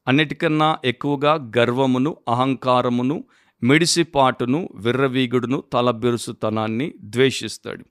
[0.08, 3.24] అన్నిటికన్నా ఎక్కువగా గర్వమును అహంకారమును
[3.62, 7.84] మిడిసిపాటును విర్రవీగుడును తలబిరుసుతనాన్ని ద్వేషిస్తాడు.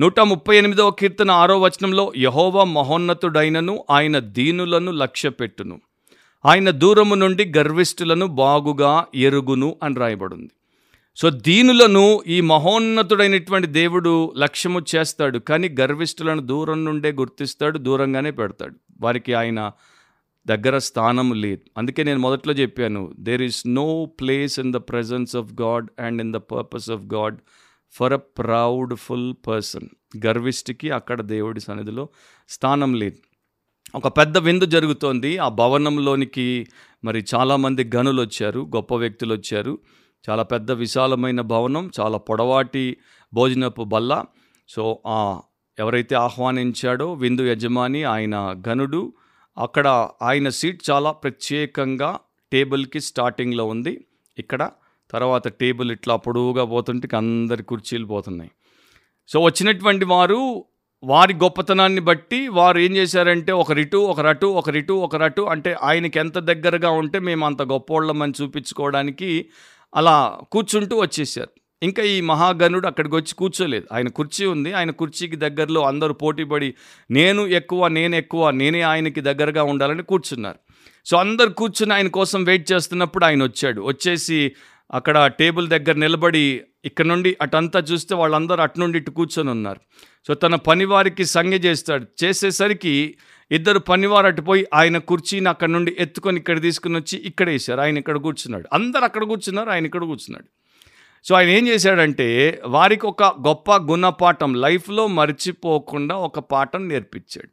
[0.00, 5.80] నూట ముప్పై ఎనిమిదవ కీర్తన ఆరో వచనంలో యహోవ మహోన్నతుడైనను ఆయన దీనులను లక్ష్యపెట్టును.
[6.46, 10.50] ఆయన దూరము నుండి గర్విష్ఠులను బాగుగా ఎరుగును అని రాయబడింది.
[11.16, 18.74] సో దీనులను ఈ మహోన్నతుడైనటువంటి దేవుడు లక్ష్యము చేస్తాడు కానీ గర్విష్ఠులను దూరం నుండే గుర్తిస్తాడు దూరంగానే పెడతాడు.
[19.00, 19.72] వారికి ఆయన
[20.46, 21.60] దగ్గర స్థానం లేదు.
[21.78, 26.32] అందుకే నేను మొదట్లో చెప్పాను there is no place in the presence of God and in
[26.32, 27.36] the purpose of God
[27.92, 29.88] for a proud full person
[30.26, 32.08] గర్విష్ఠికి అక్కడ దేవుడి సన్నిధిలో
[32.48, 33.16] స్థానం లేదు.
[33.94, 35.38] ఒక పెద్ద విందు జరుగుతోంది.
[35.38, 36.66] ఆ భవనంలోనికి
[37.04, 39.78] మరి చాలామంది గనులు వచ్చారు గొప్ప వ్యక్తులు వచ్చారు.
[40.30, 42.96] చాలా పెద్ద విశాలమైన భవనం చాలా పొడవాటి
[43.34, 44.24] భోజనపు బల్ల.
[44.68, 45.40] సో ఆ
[45.78, 49.12] ఎవరైతే ఆహ్వానించాడో విందు యజమాని ఆయన గనుడు
[49.58, 52.18] అక్కడ ఆయన సీట్ చాలా ప్రత్యేకంగా
[52.52, 54.04] టేబుల్కి స్టార్టింగ్లో ఉంది.
[54.38, 54.70] ఇక్కడ
[55.10, 58.50] తర్వాత టేబుల్ ఇట్లా పొడవుగా పోతుంటే అందరి కుర్చీలు పోతున్నాయి.
[59.28, 60.64] సో వచ్చినటువంటి వారు
[61.04, 67.18] వారి గొప్పతనాన్ని బట్టి వారు ఏం చేశారంటే ఒకరిటు ఒకరటు ఒకరిటు ఒకరటు అంటే ఆయనకి ఎంత దగ్గరగా ఉంటే
[67.18, 69.46] మేము అంత గొప్పోళ్ళమని చూపించుకోవడానికి
[69.94, 71.48] అలా కూర్చుంటూ వచ్చేసారు.
[71.82, 73.86] ఇంకా ఈ మహాగణుడు అక్కడికి వచ్చి కూర్చోలేదు.
[73.92, 74.72] ఆయన కుర్చీ ఉంది.
[74.72, 76.74] ఆయన కుర్చీకి దగ్గరలో అందరూ పోటీపడి
[77.10, 80.58] నేను ఎక్కువ నేను ఎక్కువ నేనే ఆయనకి దగ్గరగా ఉండాలని కూర్చున్నారు.
[81.06, 83.82] సో అందరు కూర్చుని ఆయన కోసం వెయిట్ చేస్తున్నప్పుడు ఆయన వచ్చాడు.
[83.82, 84.52] వచ్చేసి
[84.94, 89.80] అక్కడ టేబుల్ దగ్గర నిలబడి ఇక్కడ నుండి అటంతా చూస్తే వాళ్ళందరూ అటు నుండి ఇటు కూర్చొని ఉన్నారు.
[90.26, 92.06] సో తన పనివారికి సంజ్ఞ చేస్తాడు.
[92.24, 93.16] చేసేసరికి
[93.50, 97.80] ఇద్దరు పనివారు అటుపోయి ఆయన కుర్చీని అక్కడ నుండి ఎత్తుకొని ఇక్కడ తీసుకుని వచ్చి ఇక్కడ వేశారు.
[97.80, 98.68] ఆయన ఇక్కడ కూర్చున్నాడు.
[98.72, 99.70] అందరు అక్కడ కూర్చున్నారు.
[99.70, 100.44] ఆయన ఇక్కడ కూర్చున్నాడు.
[101.24, 107.48] సో ఆయన ఏం చేశాడంటే వారికి ఒక గొప్ప గుణపాఠం లైఫ్లో మర్చిపోకుండా ఒక పాఠం నేర్పించాడు.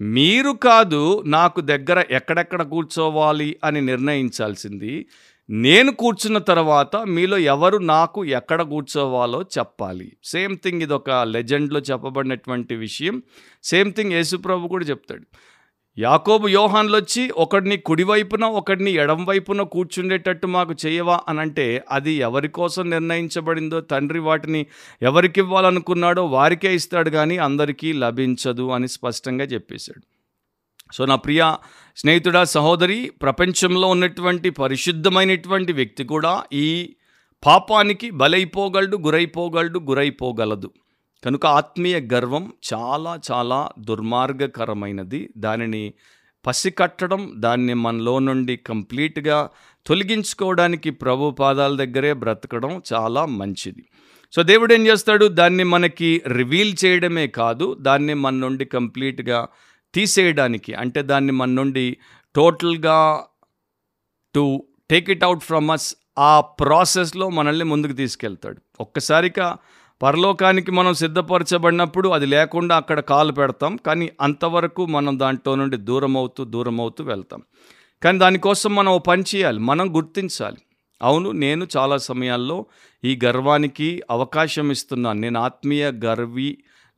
[0.00, 5.06] మీరు కాదు నాకు దగ్గర ఎక్కడెక్కడ కూర్చోవాలి అని నిర్ణయించాల్సింది
[5.50, 10.16] నేను కూర్చున్న తర్వాత మీలో ఎవరు నాకు ఎక్కడ కూర్చోవాలో చెప్పాలి.
[10.24, 13.22] సేమ్ థింగ్ ఇది ఒక లెజెండ్లో చెప్పబడినటువంటి విషయం.
[13.62, 15.26] సేమ్ థింగ్ యేసుప్రభు కూడా చెప్తాడు.
[15.98, 22.48] యాకోబు యోహాన్లు వచ్చి ఒకడిని కుడివైపున ఒకడిని ఎడం వైపున కూర్చుండేటట్టు మాకు చేయవా అని అంటే అది ఎవరి
[22.48, 24.66] కోసం నిర్ణయించబడిందో తండ్రి వాటిని
[25.02, 30.02] ఎవరికి ఇవ్వాలనుకున్నాడో వారికే ఇస్తాడు కానీ అందరికీ లభించదు అని స్పష్టంగా చెప్పేశాడు.
[30.92, 31.54] సో నా ప్రియ
[31.96, 36.94] స్నేహితుడా సహోదరి ప్రపంచంలో ఉన్నటువంటి పరిశుద్ధమైనటువంటి వ్యక్తి కూడా ఈ
[37.46, 40.70] పాపానికి బలైపోగలడు గురైపోగలడు గురైపోగలదు.
[41.24, 45.30] కనుక ఆత్మీయ గర్వం చాలా చాలా దుర్మార్గకరమైనది.
[45.36, 45.94] దానిని
[46.46, 49.50] పసికట్టడం దాన్ని మనలో నుండి కంప్లీట్గా
[49.86, 53.84] తొలగించుకోవడానికి ప్రభు పాదాల దగ్గరే బ్రతకడం చాలా మంచిది.
[54.32, 55.26] సో దేవుడు ఏం చేస్తాడు?
[55.26, 59.48] దాన్ని మనకి రివీల్ చేయడమే కాదు దాన్ని మన నుండి కంప్లీట్గా
[59.96, 61.86] తీసేయడానికి అంటే దాన్ని మన నుండి
[62.34, 62.98] టోటల్గా
[64.34, 64.44] to
[64.90, 68.60] take it out from us ఆ ప్రాసెస్లో మనల్ని ముందుకు తీసుకెళ్తాడు.
[68.80, 69.48] ఒక్కసారిగా
[70.02, 76.44] పరలోకానికి మనం సిద్ధపరచబడినప్పుడు అది లేకుండా అక్కడ కాలు పెడతాం కానీ అంతవరకు మనం దాంట్లో నుండి దూరం అవుతూ
[76.44, 77.42] దూరం అవుతూ వెళ్తాం.
[78.02, 80.60] కానీ దానికోసం మనం ఓ పని చేయాలి మనం గుర్తించాలి.
[81.02, 82.66] అవును నేను చాలా సమయాల్లో
[83.04, 85.20] ఈ గర్వానికి అవకాశం ఇస్తున్నాను.
[85.20, 86.50] నేను ఆత్మీయ గర్వి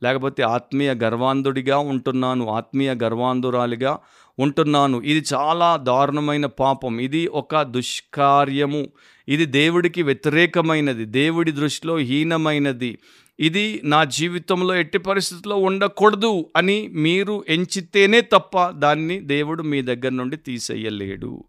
[0.03, 3.99] లేకపోతే ఆత్మీయ గర్వాంధుడిగా ఉంటున్నాను ఆత్మీయ గర్వాంధురాలిగా
[4.39, 5.01] ఉంటున్నాను.
[5.01, 6.99] ఇది చాలా దారుణమైన పాపం.
[6.99, 8.87] ఇది ఒక దుష్కార్యము.
[9.29, 11.05] ఇది దేవుడికి వ్యతిరేకమైనది.
[11.05, 12.99] దేవుడి దృష్టిలో హీనమైనది.
[13.39, 20.37] ఇది నా జీవితంలో ఎట్టి పరిస్థితుల్లో ఉండకూడదు అని మీరు ఎంచితేనే తప్ప దాన్ని దేవుడు మీ దగ్గర నుండి
[20.37, 21.43] తీసేయలేడు.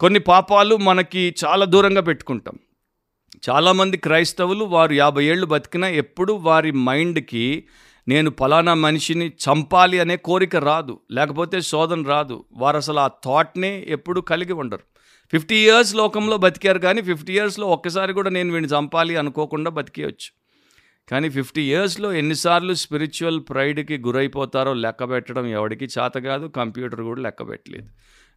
[0.00, 2.54] కొన్ని పాపాలు మనకి చాలా దూరంగా పెట్టుకుంటాం.
[3.50, 7.64] చాలామంది క్రైస్తవులు వారు యాభై ఏళ్ళు బతికినా ఎప్పుడు వారి మైండ్కి
[8.08, 12.44] నేను ఫలానా మనిషిని చంపాలి అనే కోరిక రాదు లేకపోతే శోధన రాదు.
[12.52, 14.80] వారు అసలు ఆ థాట్నే ఎప్పుడు కలిగి ఉండరు.
[15.30, 20.30] ఫిఫ్టీ ఇయర్స్ లోకంలో బతికారు కానీ ఫిఫ్టీ ఇయర్స్లో ఒక్కసారి కూడా నేను వీడిని చంపాలి అనుకోకుండా బతికేయచ్చు.
[21.10, 27.48] కానీ ఫిఫ్టీ ఇయర్స్లో ఎన్నిసార్లు స్పిరిచువల్ ప్రైడ్కి గురైపోతారో లెక్క పెట్టడం ఎవడికి చేత కాదు కంప్యూటర్ కూడా లెక్క
[27.48, 27.88] పెట్టలేదు.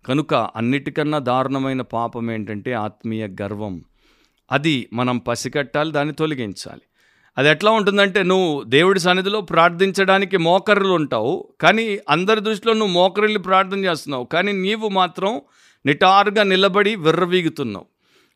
[0.06, 3.84] కనుక అన్నిటికన్నా దారుణమైన పాపం ఏంటంటే ఆత్మీయ గర్వం.
[4.52, 6.82] అది మనం పసికట్టాలి దాన్ని తొలగించాలి.
[7.38, 13.86] అది ఎట్లా ఉంటుందంటే నువ్వు దేవుడి సన్నిధిలో ప్రార్థించడానికి మోకరులు ఉంటావు కానీ అందరి దృష్టిలో నువ్వు మోకరిల్లి ప్రార్థన
[13.86, 15.42] చేస్తున్నావు కానీ నీవు మాత్రం
[15.86, 17.86] నిటారుగా నిలబడి విర్రవీగుతున్నావు.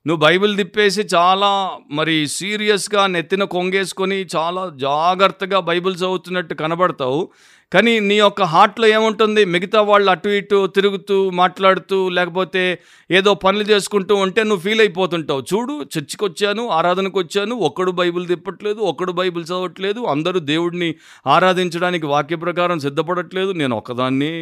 [0.08, 7.30] నువ్వు బైబిల్ తిప్పేసి చాలా మరి సీరియస్గా నెత్తిన కొంగేసుకొని చాలా జాగ్రత్తగా బైబిల్ చదువుతున్నట్టు కనబడతావు
[7.74, 9.46] కానీ నీ యొక్క హార్ట్లో ఏముంటుంది?
[9.46, 12.64] మిగతా వాళ్ళు అటు ఇటు తిరుగుతూ మాట్లాడుతూ లేకపోతే
[13.12, 15.42] ఏదో పనులు చేసుకుంటూ ఉంటే నువ్వు ఫీల్ అయిపోతుంటావు.
[15.42, 20.96] చూడు చర్చికి వచ్చాను ఆరాధనకు వచ్చాను ఒక్కడు బైబిల్ తిప్పట్లేదు ఒక్కడు బైబిల్ చదవట్లేదు అందరూ దేవుడిని
[21.28, 24.34] ఆరాధించడానికి వాక్య ప్రకారం సిద్ధపడట్లేదు నేను ఒకదాన్ని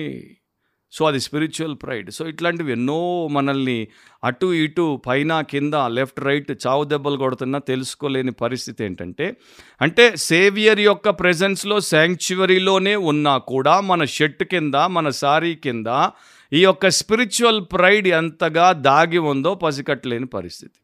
[0.94, 3.88] సో అది స్పిరిచువల్ ప్రైడ్ సో ఇట్లాంటివి ఎన్నో మనల్ని
[4.24, 9.38] అటు ఇటు పైన కింద లెఫ్ట్ రైట్ చావు దెబ్బలు కొడుతున్నా తెలుసుకోలేని పరిస్థితి ఏంటంటే
[9.82, 16.10] అంటే సేవియర్ యొక్క ప్రెజెన్స్లో శాంక్చువరీలోనే ఉన్నా కూడా మన షర్ట్ కింద మన సారీ కింద
[16.54, 20.78] ఈ యొక్క స్పిరిచువల్ ప్రైడ్ ఎంతగా దాగి ఉందో పసికట్టలేని పరిస్థితి.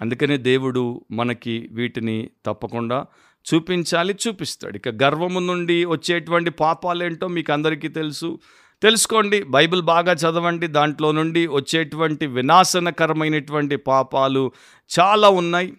[0.00, 3.06] అందుకనే దేవుడు మనకి వీటిని తప్పకుండా
[3.46, 4.76] చూపించాలి చూపిస్తాడు.
[4.76, 8.38] ఇక గర్వము నుండి వచ్చేటువంటి పాపాలేంటో మీకు అందరికీ తెలుసు.
[8.82, 14.52] తెలుసుకోండి బైబిల్ బాగా చదవండి దాంట్లో నుండి వచ్చేటువంటి వినాశనకరమైనటువంటి పాపాలు
[15.00, 15.72] చాలా ఉన్నాయి.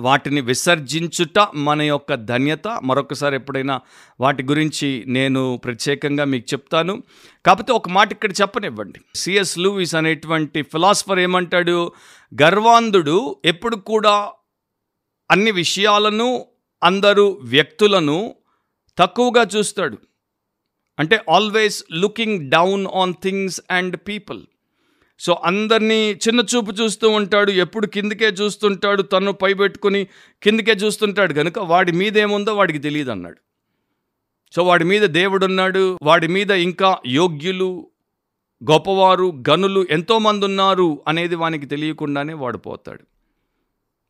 [0.00, 2.68] వాటిని విసర్జించుట మన యొక్క ధన్యత.
[2.82, 3.80] మరొకసారి ఎప్పుడైనా
[4.20, 7.02] వాటి గురించి నేను ప్రత్యేకంగా మీకు చెప్తాను.
[7.46, 9.00] కాకపోతే ఒక మాట ఇక్కడ చెప్పనివ్వండి.
[9.14, 11.92] సిఎస్ లూయిస్ అనేటువంటి ఫిలాసఫర్ ఏమంటాడు?
[12.42, 14.32] గర్వాంధుడు ఎప్పుడు కూడా
[15.30, 16.46] అన్ని విషయాలను
[16.82, 18.34] అందరూ వ్యక్తులను
[18.98, 19.98] తక్కువగా చూస్తాడు.
[21.00, 24.40] అంటే always looking down on things and people
[25.18, 30.06] so అందరినీ చిన్న చూపు చూస్తూ ఉంటాడు ఎప్పుడు కిందకే చూస్తుంటాడు తను పైబెట్టుకుని
[30.42, 33.36] కిందకే చూస్తుంటాడు కనుక వాడి మీద ఏముందో వాడికి తెలియదు అన్నాడు
[34.52, 37.86] సో వాడి మీద దేవుడు ఉన్నాడు వాడి మీద ఇంకా యోగ్యులు
[38.70, 43.04] గొప్పవారు గనులు ఎంతోమంది ఉన్నారు అనేది వానికి తెలియకుండానే వాడు పోతాడు.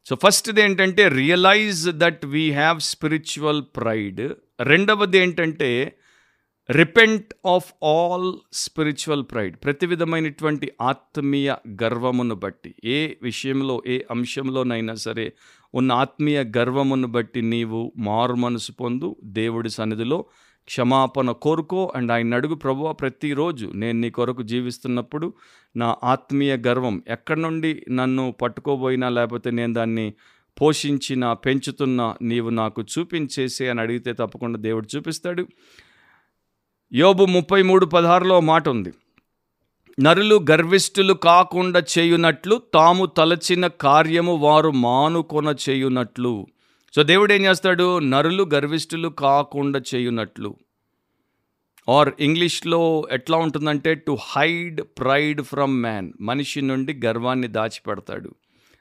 [0.07, 5.97] సో ఫస్ట్ది ఏంటంటే realise that we have spiritual pride రెండవది ఏంటంటే
[6.69, 15.27] repent of all spiritual pride ప్రతి విధమైనటువంటి ఆత్మీయ గర్వమును బట్టి ఏ విషయంలో ఏ అంశంలోనైనా సరే
[15.75, 20.19] ఉన్న ఆత్మీయ గర్వమును బట్టి నీవు మారు మనసు పొందు దేవుడి సన్నిధిలో
[20.69, 25.29] క్షమాపణ కోరుకో అండ్ ఆయన అడుగు ప్రభు ప్రతిరోజు నేను నీ కొరకు జీవిస్తున్నప్పుడు
[25.77, 30.07] నా ఆత్మీయ గర్వం ఎక్కడి నుండి నన్ను పట్టుకోబోయినా లేకపోతే నేను దాన్ని
[30.57, 35.45] పోషించిన పెంచుతున్నా నీవు నాకు చూపించేసి అని అడిగితే తప్పకుండా దేవుడు చూపిస్తాడు.
[36.93, 38.93] యోబు ముప్పై మూడు పదహారులో మాట ఉంది
[40.01, 46.47] నరులు గర్విష్ఠులు కాకుండా చేయునట్లు తాము తలచిన కార్యము వారు మానుకొన చేయునట్లు.
[46.97, 47.99] సో దేవుడు ఏం చేస్తాడు?
[47.99, 50.57] నరులు గర్విష్ఠులు కాకుండా చేయునట్లు.
[51.89, 56.13] ఆర్ ఇంగ్లీష్లో ఎట్లా ఉంటుందంటే to hide pride from man.
[56.21, 58.35] మనిషి నుండి గర్వాన్ని దాచిపెడతాడు.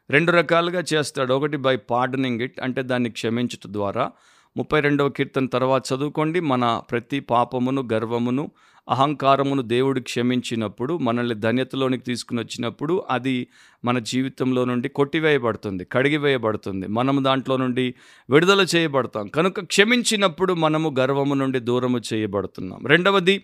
[0.09, 1.33] రెండు రకాలుగా చేస్తాడు.
[1.33, 4.11] ఒకటి బై పార్డనింగ్ ఇట్ అంటే దాన్ని క్షమించటం ద్వారా.
[4.59, 6.39] ముప్పై రెండవ కీర్తన తర్వాత చదువుకోండి.
[6.39, 8.51] మన ప్రతి పాపమును గర్వమును
[8.89, 13.47] అహంకారమును దేవుడు క్షమించినప్పుడు మనల్ని ధన్యతలోనికి తీసుకుని వచ్చినప్పుడు అది
[13.85, 16.87] మన జీవితంలో నుండి కొట్టివేయబడుతుంది కడిగివేయబడుతుంది.
[16.87, 17.93] మనము దాంట్లో నుండి
[18.29, 19.27] విడుదల చేయబడతాం.
[19.27, 22.87] కనుక క్షమించినప్పుడు మనము గర్వము నుండి దూరము చేయబడుతున్నాం.
[22.87, 23.43] రెండవది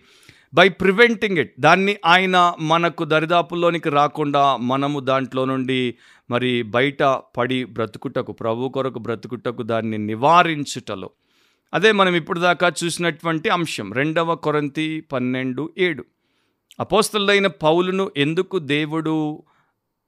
[0.54, 5.94] బై ప్రివెంటింగ్ ఇట్ దాన్ని ఆయన మనకు దరిదాపుల్లోనికి రాకుండా మనము దాంట్లో నుండి
[6.30, 7.02] మరి బయట
[7.36, 11.10] పడి బ్రతుకుటకు ప్రభు కొరకు బ్రతుకుటకు దాన్ని నివారించుటలో.
[11.74, 16.04] అదే మనం ఇప్పుడు దాకా చూసినటువంటి అంశం రెండవ కొరంతి పన్నెండు ఏడు.
[16.80, 19.42] అపోస్తలైన పౌలును ఎందుకు దేవుడు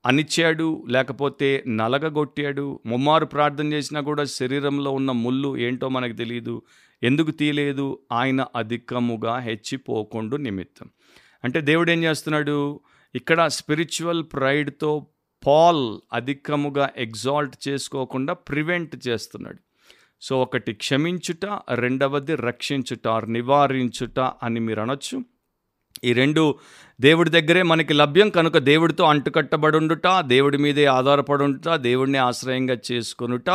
[0.06, 2.80] అనిచాడు లేకపోతే నలగగొట్టాడు?
[2.86, 6.62] ముమ్మారు ప్రార్థన చేసినా కూడా శరీరంలో ఉన్న ముళ్ళు ఏంటో మనకు తెలియదు
[7.02, 7.98] ఎందుకు తీయలేదు?
[8.12, 10.90] ఆయన అధికముగా హెచ్చిపోకుండా నిమిత్తం.
[11.44, 12.80] అంటే దేవుడు ఏం చేస్తున్నాడు?
[13.14, 15.06] ఇక్కడ స్పిరిచువల్ ప్రైడ్తో
[15.46, 19.58] పాల్ అధికముగా ఎగ్జాల్ట్ చేసుకోకుండా ప్రివెంట్ చేస్తున్నాడు.
[20.20, 25.24] సో ఒకటి క్షమించుట రెండవది రక్షించుట నివారించుట అని మీరు అనొచ్చు.
[26.04, 26.54] ఈ రెండు
[27.00, 33.50] దేవుడి దగ్గరే మనకి లభ్యం కనుక దేవుడితో అంటుకట్టబడుండుట దేవుడి మీదే ఆధారపడుండుట దేవుడిని ఆశ్రయంగా చేసుకొనుట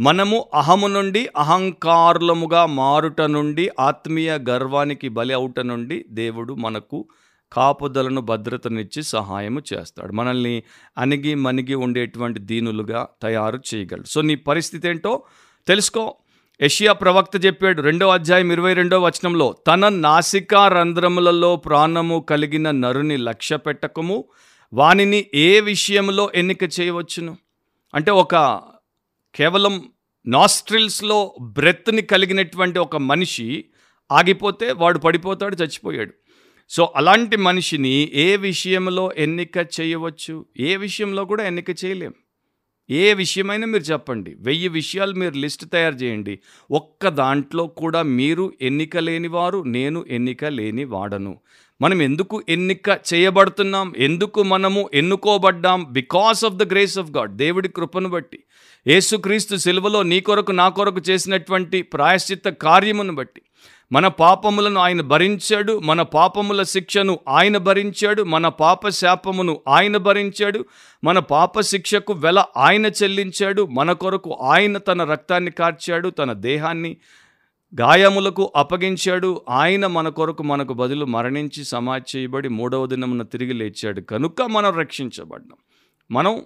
[0.00, 7.08] మనము అహము నుండి అహంకారులముగా మారుట నుండి ఆత్మీయ గర్వానికి బలి అవుట నుండి దేవుడు మనకు
[7.52, 10.12] కాపుదలను భద్రతనిచ్చి సహాయము చేస్తాడు.
[10.12, 10.62] మనల్ని
[10.98, 14.06] అణిగి మణిగి ఉండేటువంటి దీనులుగా తయారు చేయగలడు.
[14.06, 15.22] సో నీ పరిస్థితి ఏంటో
[15.66, 16.14] తెలుసుకో.
[16.62, 23.56] యషియా ప్రవక్త చెప్పాడు రెండో అధ్యాయం ఇరవై రెండో వచనంలో తన నాసికా రంధ్రములలో ప్రాణము కలిగిన నరుని లక్ష్య
[23.56, 24.24] పెట్టకము.
[24.72, 27.36] వానిని ఏ విషయంలో ఎన్నిక చేయవచ్చును?
[27.94, 28.62] అంటే ఒక
[29.34, 29.92] కేవలం
[30.26, 33.64] నాస్ట్రిల్స్లో బ్రెత్ని కలిగినటువంటి ఒక మనిషి
[34.12, 36.12] ఆగిపోతే వాడు పడిపోతాడు చచ్చిపోయాడు.
[36.70, 40.46] సో అలాంటి మనిషిని ఏ విషయంలో ఎన్నిక చేయవచ్చు?
[40.58, 42.14] ఏ విషయంలో కూడా ఎన్నిక చేయలేం.
[42.90, 44.36] ఏ విషయమైనా మీరు చెప్పండి.
[44.38, 46.38] వెయ్యి విషయాలు మీరు లిస్ట్ తయారు చేయండి.
[46.70, 51.40] ఒక్క దాంట్లో కూడా మీరు ఎన్నిక లేనివారు నేను ఎన్నిక లేని వాడను
[51.82, 53.92] మనం ఎందుకు ఎన్నిక చేయబడుతున్నాం?
[53.96, 55.86] ఎందుకు మనము ఎన్నుకోబడ్డాం?
[55.90, 58.38] Because of the grace of God దేవుడి కృపను బట్టి
[58.86, 63.42] యేసుక్రీస్తు సిలువలో నీ కొరకు నా కొరకు చేసినటువంటి ప్రాయశ్చిత్త కార్యమును బట్టి
[63.92, 70.64] మన పాపములను ఆయన భరించాడు మన పాపముల శిక్షను ఆయన భరించాడు మన పాప శాపమును ఆయన భరించాడు
[71.04, 76.96] మన పాప శిక్షకు వెల ఆయన చెల్లించాడు మన కొరకు ఆయన తన రక్తాన్ని కార్చాడు తన దేహాన్ని
[77.80, 79.40] గాయములకు అప్పగించాడు.
[79.48, 84.00] ఆయన మన కొరకు మనకు బదులు మరణించి సమాధి చేయబడి మూడవ దినమున తిరిగి లేచాడు.
[84.00, 85.58] కనుక మనం రక్షించబడ్డాం.
[86.10, 86.42] మనం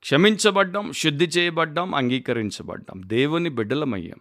[0.00, 3.02] క్షమించబడ్డాం శుద్ధి చేయబడ్డాం అంగీకరించబడ్డాం.
[3.04, 4.18] దేవుని బిడ్డలమయ్యాం.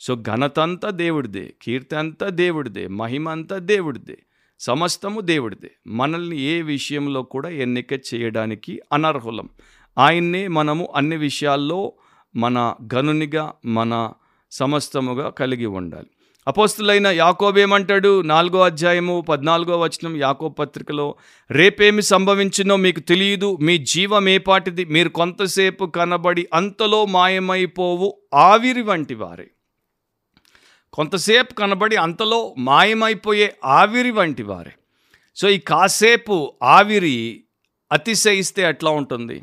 [0.00, 4.18] సో ఘనత అంతా దేవుడిదే కీర్తి అంతా దేవుడిదే మహిమ అంతా దేవుడిదే
[4.60, 5.70] సమస్తము దేవుడిదే.
[5.86, 9.48] మనల్ని ఏ విషయంలో కూడా ఎన్నిక చేయడానికి అనర్హులం.
[9.98, 11.92] ఆయన్నే మనము అన్ని విషయాల్లో
[12.36, 14.12] మన గనునిగా మన
[14.50, 16.06] సమస్తముగా కలిగి ఉండాలి.
[16.48, 18.20] అపోస్తులైన యాకోబ్ ఏమంటాడు?
[18.20, 21.14] నాలుగో అధ్యాయము పద్నాలుగో వచనం యాకోబ్ పత్రికలో
[21.50, 23.56] రేపేమి సంభవించినో మీకు తెలియదు.
[23.56, 28.20] మీ జీవం ఏపాటిది మీరు కొంతసేపు కనబడి అంతలో మాయమైపోవు.
[28.34, 29.50] ఆవిరి వంటి వారే.
[30.92, 34.72] కొంతసేపు కనబడి అంతలో మాయమైపోయే ఆవిరి వంటి వారే.
[35.36, 37.44] సో ఈ కాసేపు ఆవిరి
[37.92, 39.42] అతిశయిస్తే ఎట్లా ఉంటుంది?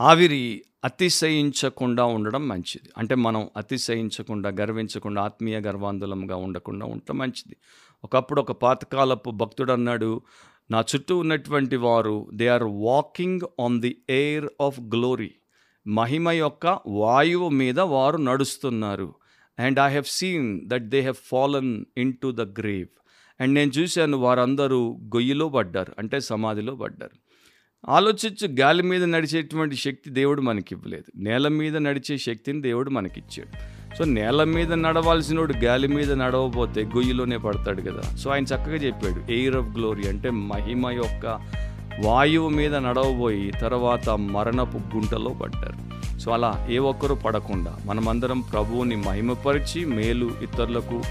[0.00, 2.88] ఆవిరి అతిశయించకుండా ఉండడం మంచిది.
[2.98, 7.56] అంటే మనం అతిశయించకుండా గర్వించకుండా ఆత్మీయ గర్వాంధులంగా ఉండకుండా ఉండటం మంచిది.
[8.04, 10.22] ఒకప్పుడు ఒక పాతకాలపు భక్తుడు అన్నాడు
[10.70, 15.30] నా చుట్టూ ఉన్నటువంటి వారు they are walking on the air of glory
[15.86, 19.14] మహిమ యొక్క వాయువు మీద వారు నడుస్తున్నారు.
[19.58, 21.84] And I have seen that they have fallen
[22.22, 22.88] into the grave
[23.40, 27.23] and నేను చూశాను వారందరూ గొయ్యిలో పడ్డారు అంటే సమాధిలో పడ్డారు.
[27.88, 33.74] ఆలోచించు గాలి మీద నడిచేటువంటి శక్తి దేవుడు మనకి ఇవ్వలేదు నేల మీద నడిచే శక్తిని దేవుడు మనకిచ్చాడు.
[33.96, 38.16] సో నేల మీద నడవాల్సినోడు గాలి మీద నడవబోతే గొయ్యిలోనే పడతాడు కదా.
[38.16, 41.40] సో ఆయన చక్కగా చెప్పాడు ఎయిర్ ఆఫ్ గ్లోరీ అంటే మహిమ యొక్క
[42.04, 45.94] వాయువు మీద నడవబోయి తర్వాత మరణపు గుంటలో పడ్డారు.
[46.18, 51.02] సో అలా ఏ ఒక్కరు పడకుండా మనమందరం ప్రభువుని మహిమపరిచి మేలు ఇతరులకు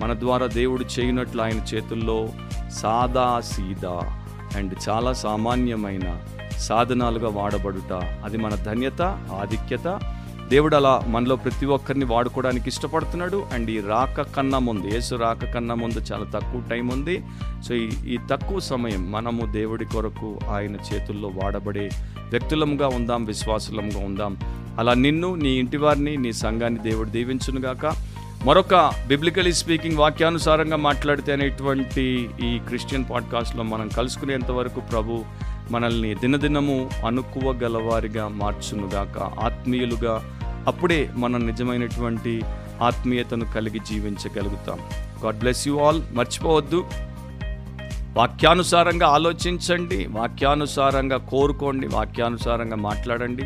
[0.00, 2.28] మన ద్వారా దేవుడు చేయనట్లు ఆయన చేతుల్లో
[2.70, 4.21] సాదా సీదా
[4.56, 6.18] అండ్ చాలా సామాన్యమైన
[6.58, 7.92] సాధనాలుగా వాడబడుట
[8.24, 9.02] అది మన ధన్యత
[9.42, 10.00] ఆధిక్యత.
[10.48, 13.44] దేవుడు అలా మనలో ప్రతి ఒక్కరిని వాడుకోవడానికి ఇష్టపడుతున్నాడు.
[13.52, 17.24] అండ్ ఈ రాక కన్నా ముందు యేసు రాక కన్నా ముందు చాలా తక్కువ టైం ఉంది.
[17.68, 21.90] సో ఈ ఈ తక్కువ సమయం మనము దేవుడి కొరకు ఆయన చేతుల్లో వాడబడే
[22.30, 24.36] వ్యక్తులంగా ఉందాం విశ్వాసులంగా ఉందాం.
[24.78, 28.11] అలా నిన్ను నీ ఇంటి వారిని నీ సంఘాన్ని దేవుడు దీవించునుగాక.
[28.44, 35.24] మరొక బిబ్లికలీ స్పీకింగ్ వాక్యానుసారంగా మాట్లాడితే అనేటువంటి ఈ క్రిస్టియన్ పాడ్కాస్ట్లో మనం కలుసుకునేంత వరకు ప్రభు
[35.70, 42.42] మనల్ని దినదినము అనుకువ గలవారిగా మార్చునుగాక ఆత్మీయులుగా అప్పుడే మనం నిజమైనటువంటి
[42.82, 44.78] ఆత్మీయతను కలిగి జీవించగలుగుతాం.
[45.24, 46.84] గాడ్ బ్లెస్ యూ ఆల్ మర్చిపోవద్దు.
[48.16, 53.42] వాక్యానుసారంగా ఆలోచించండి వాక్యానుసారంగా కోరుకోండి వాక్యానుసారంగా మాట్లాడండి.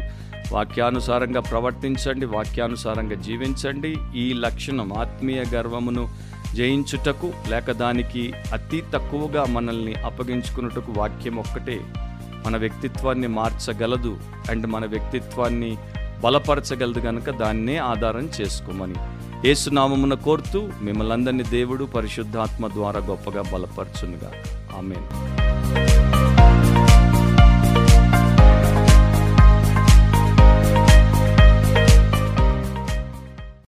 [0.52, 3.96] వాక్యానుసారంగా ప్రవర్తించండి వాక్యానుసారంగా జీవించండి.
[4.16, 6.08] ఈ లక్షణం ఆత్మీయ గర్వమును
[6.54, 11.80] జయించుటకు లేక దానికి అతి తక్కువగా మనల్ని అప్పగించుకున్నటకు వాక్యం ఒక్కటే.
[12.46, 14.18] మన వ్యక్తిత్వాన్ని మార్చగలదు
[14.50, 15.76] అండ్ మన వ్యక్తిత్వాన్ని
[16.24, 18.94] బలపరచగలదు కనుక దాన్నే ఆధారం చేసుకోమని.
[19.48, 24.32] ఏసునామమున కోరుతూ మిమ్మల్ని అందరినీ దేవుడు పరిశుద్ధాత్మ ద్వారా గొప్పగా బలపరచునుగా
[24.78, 25.36] ఆమెను.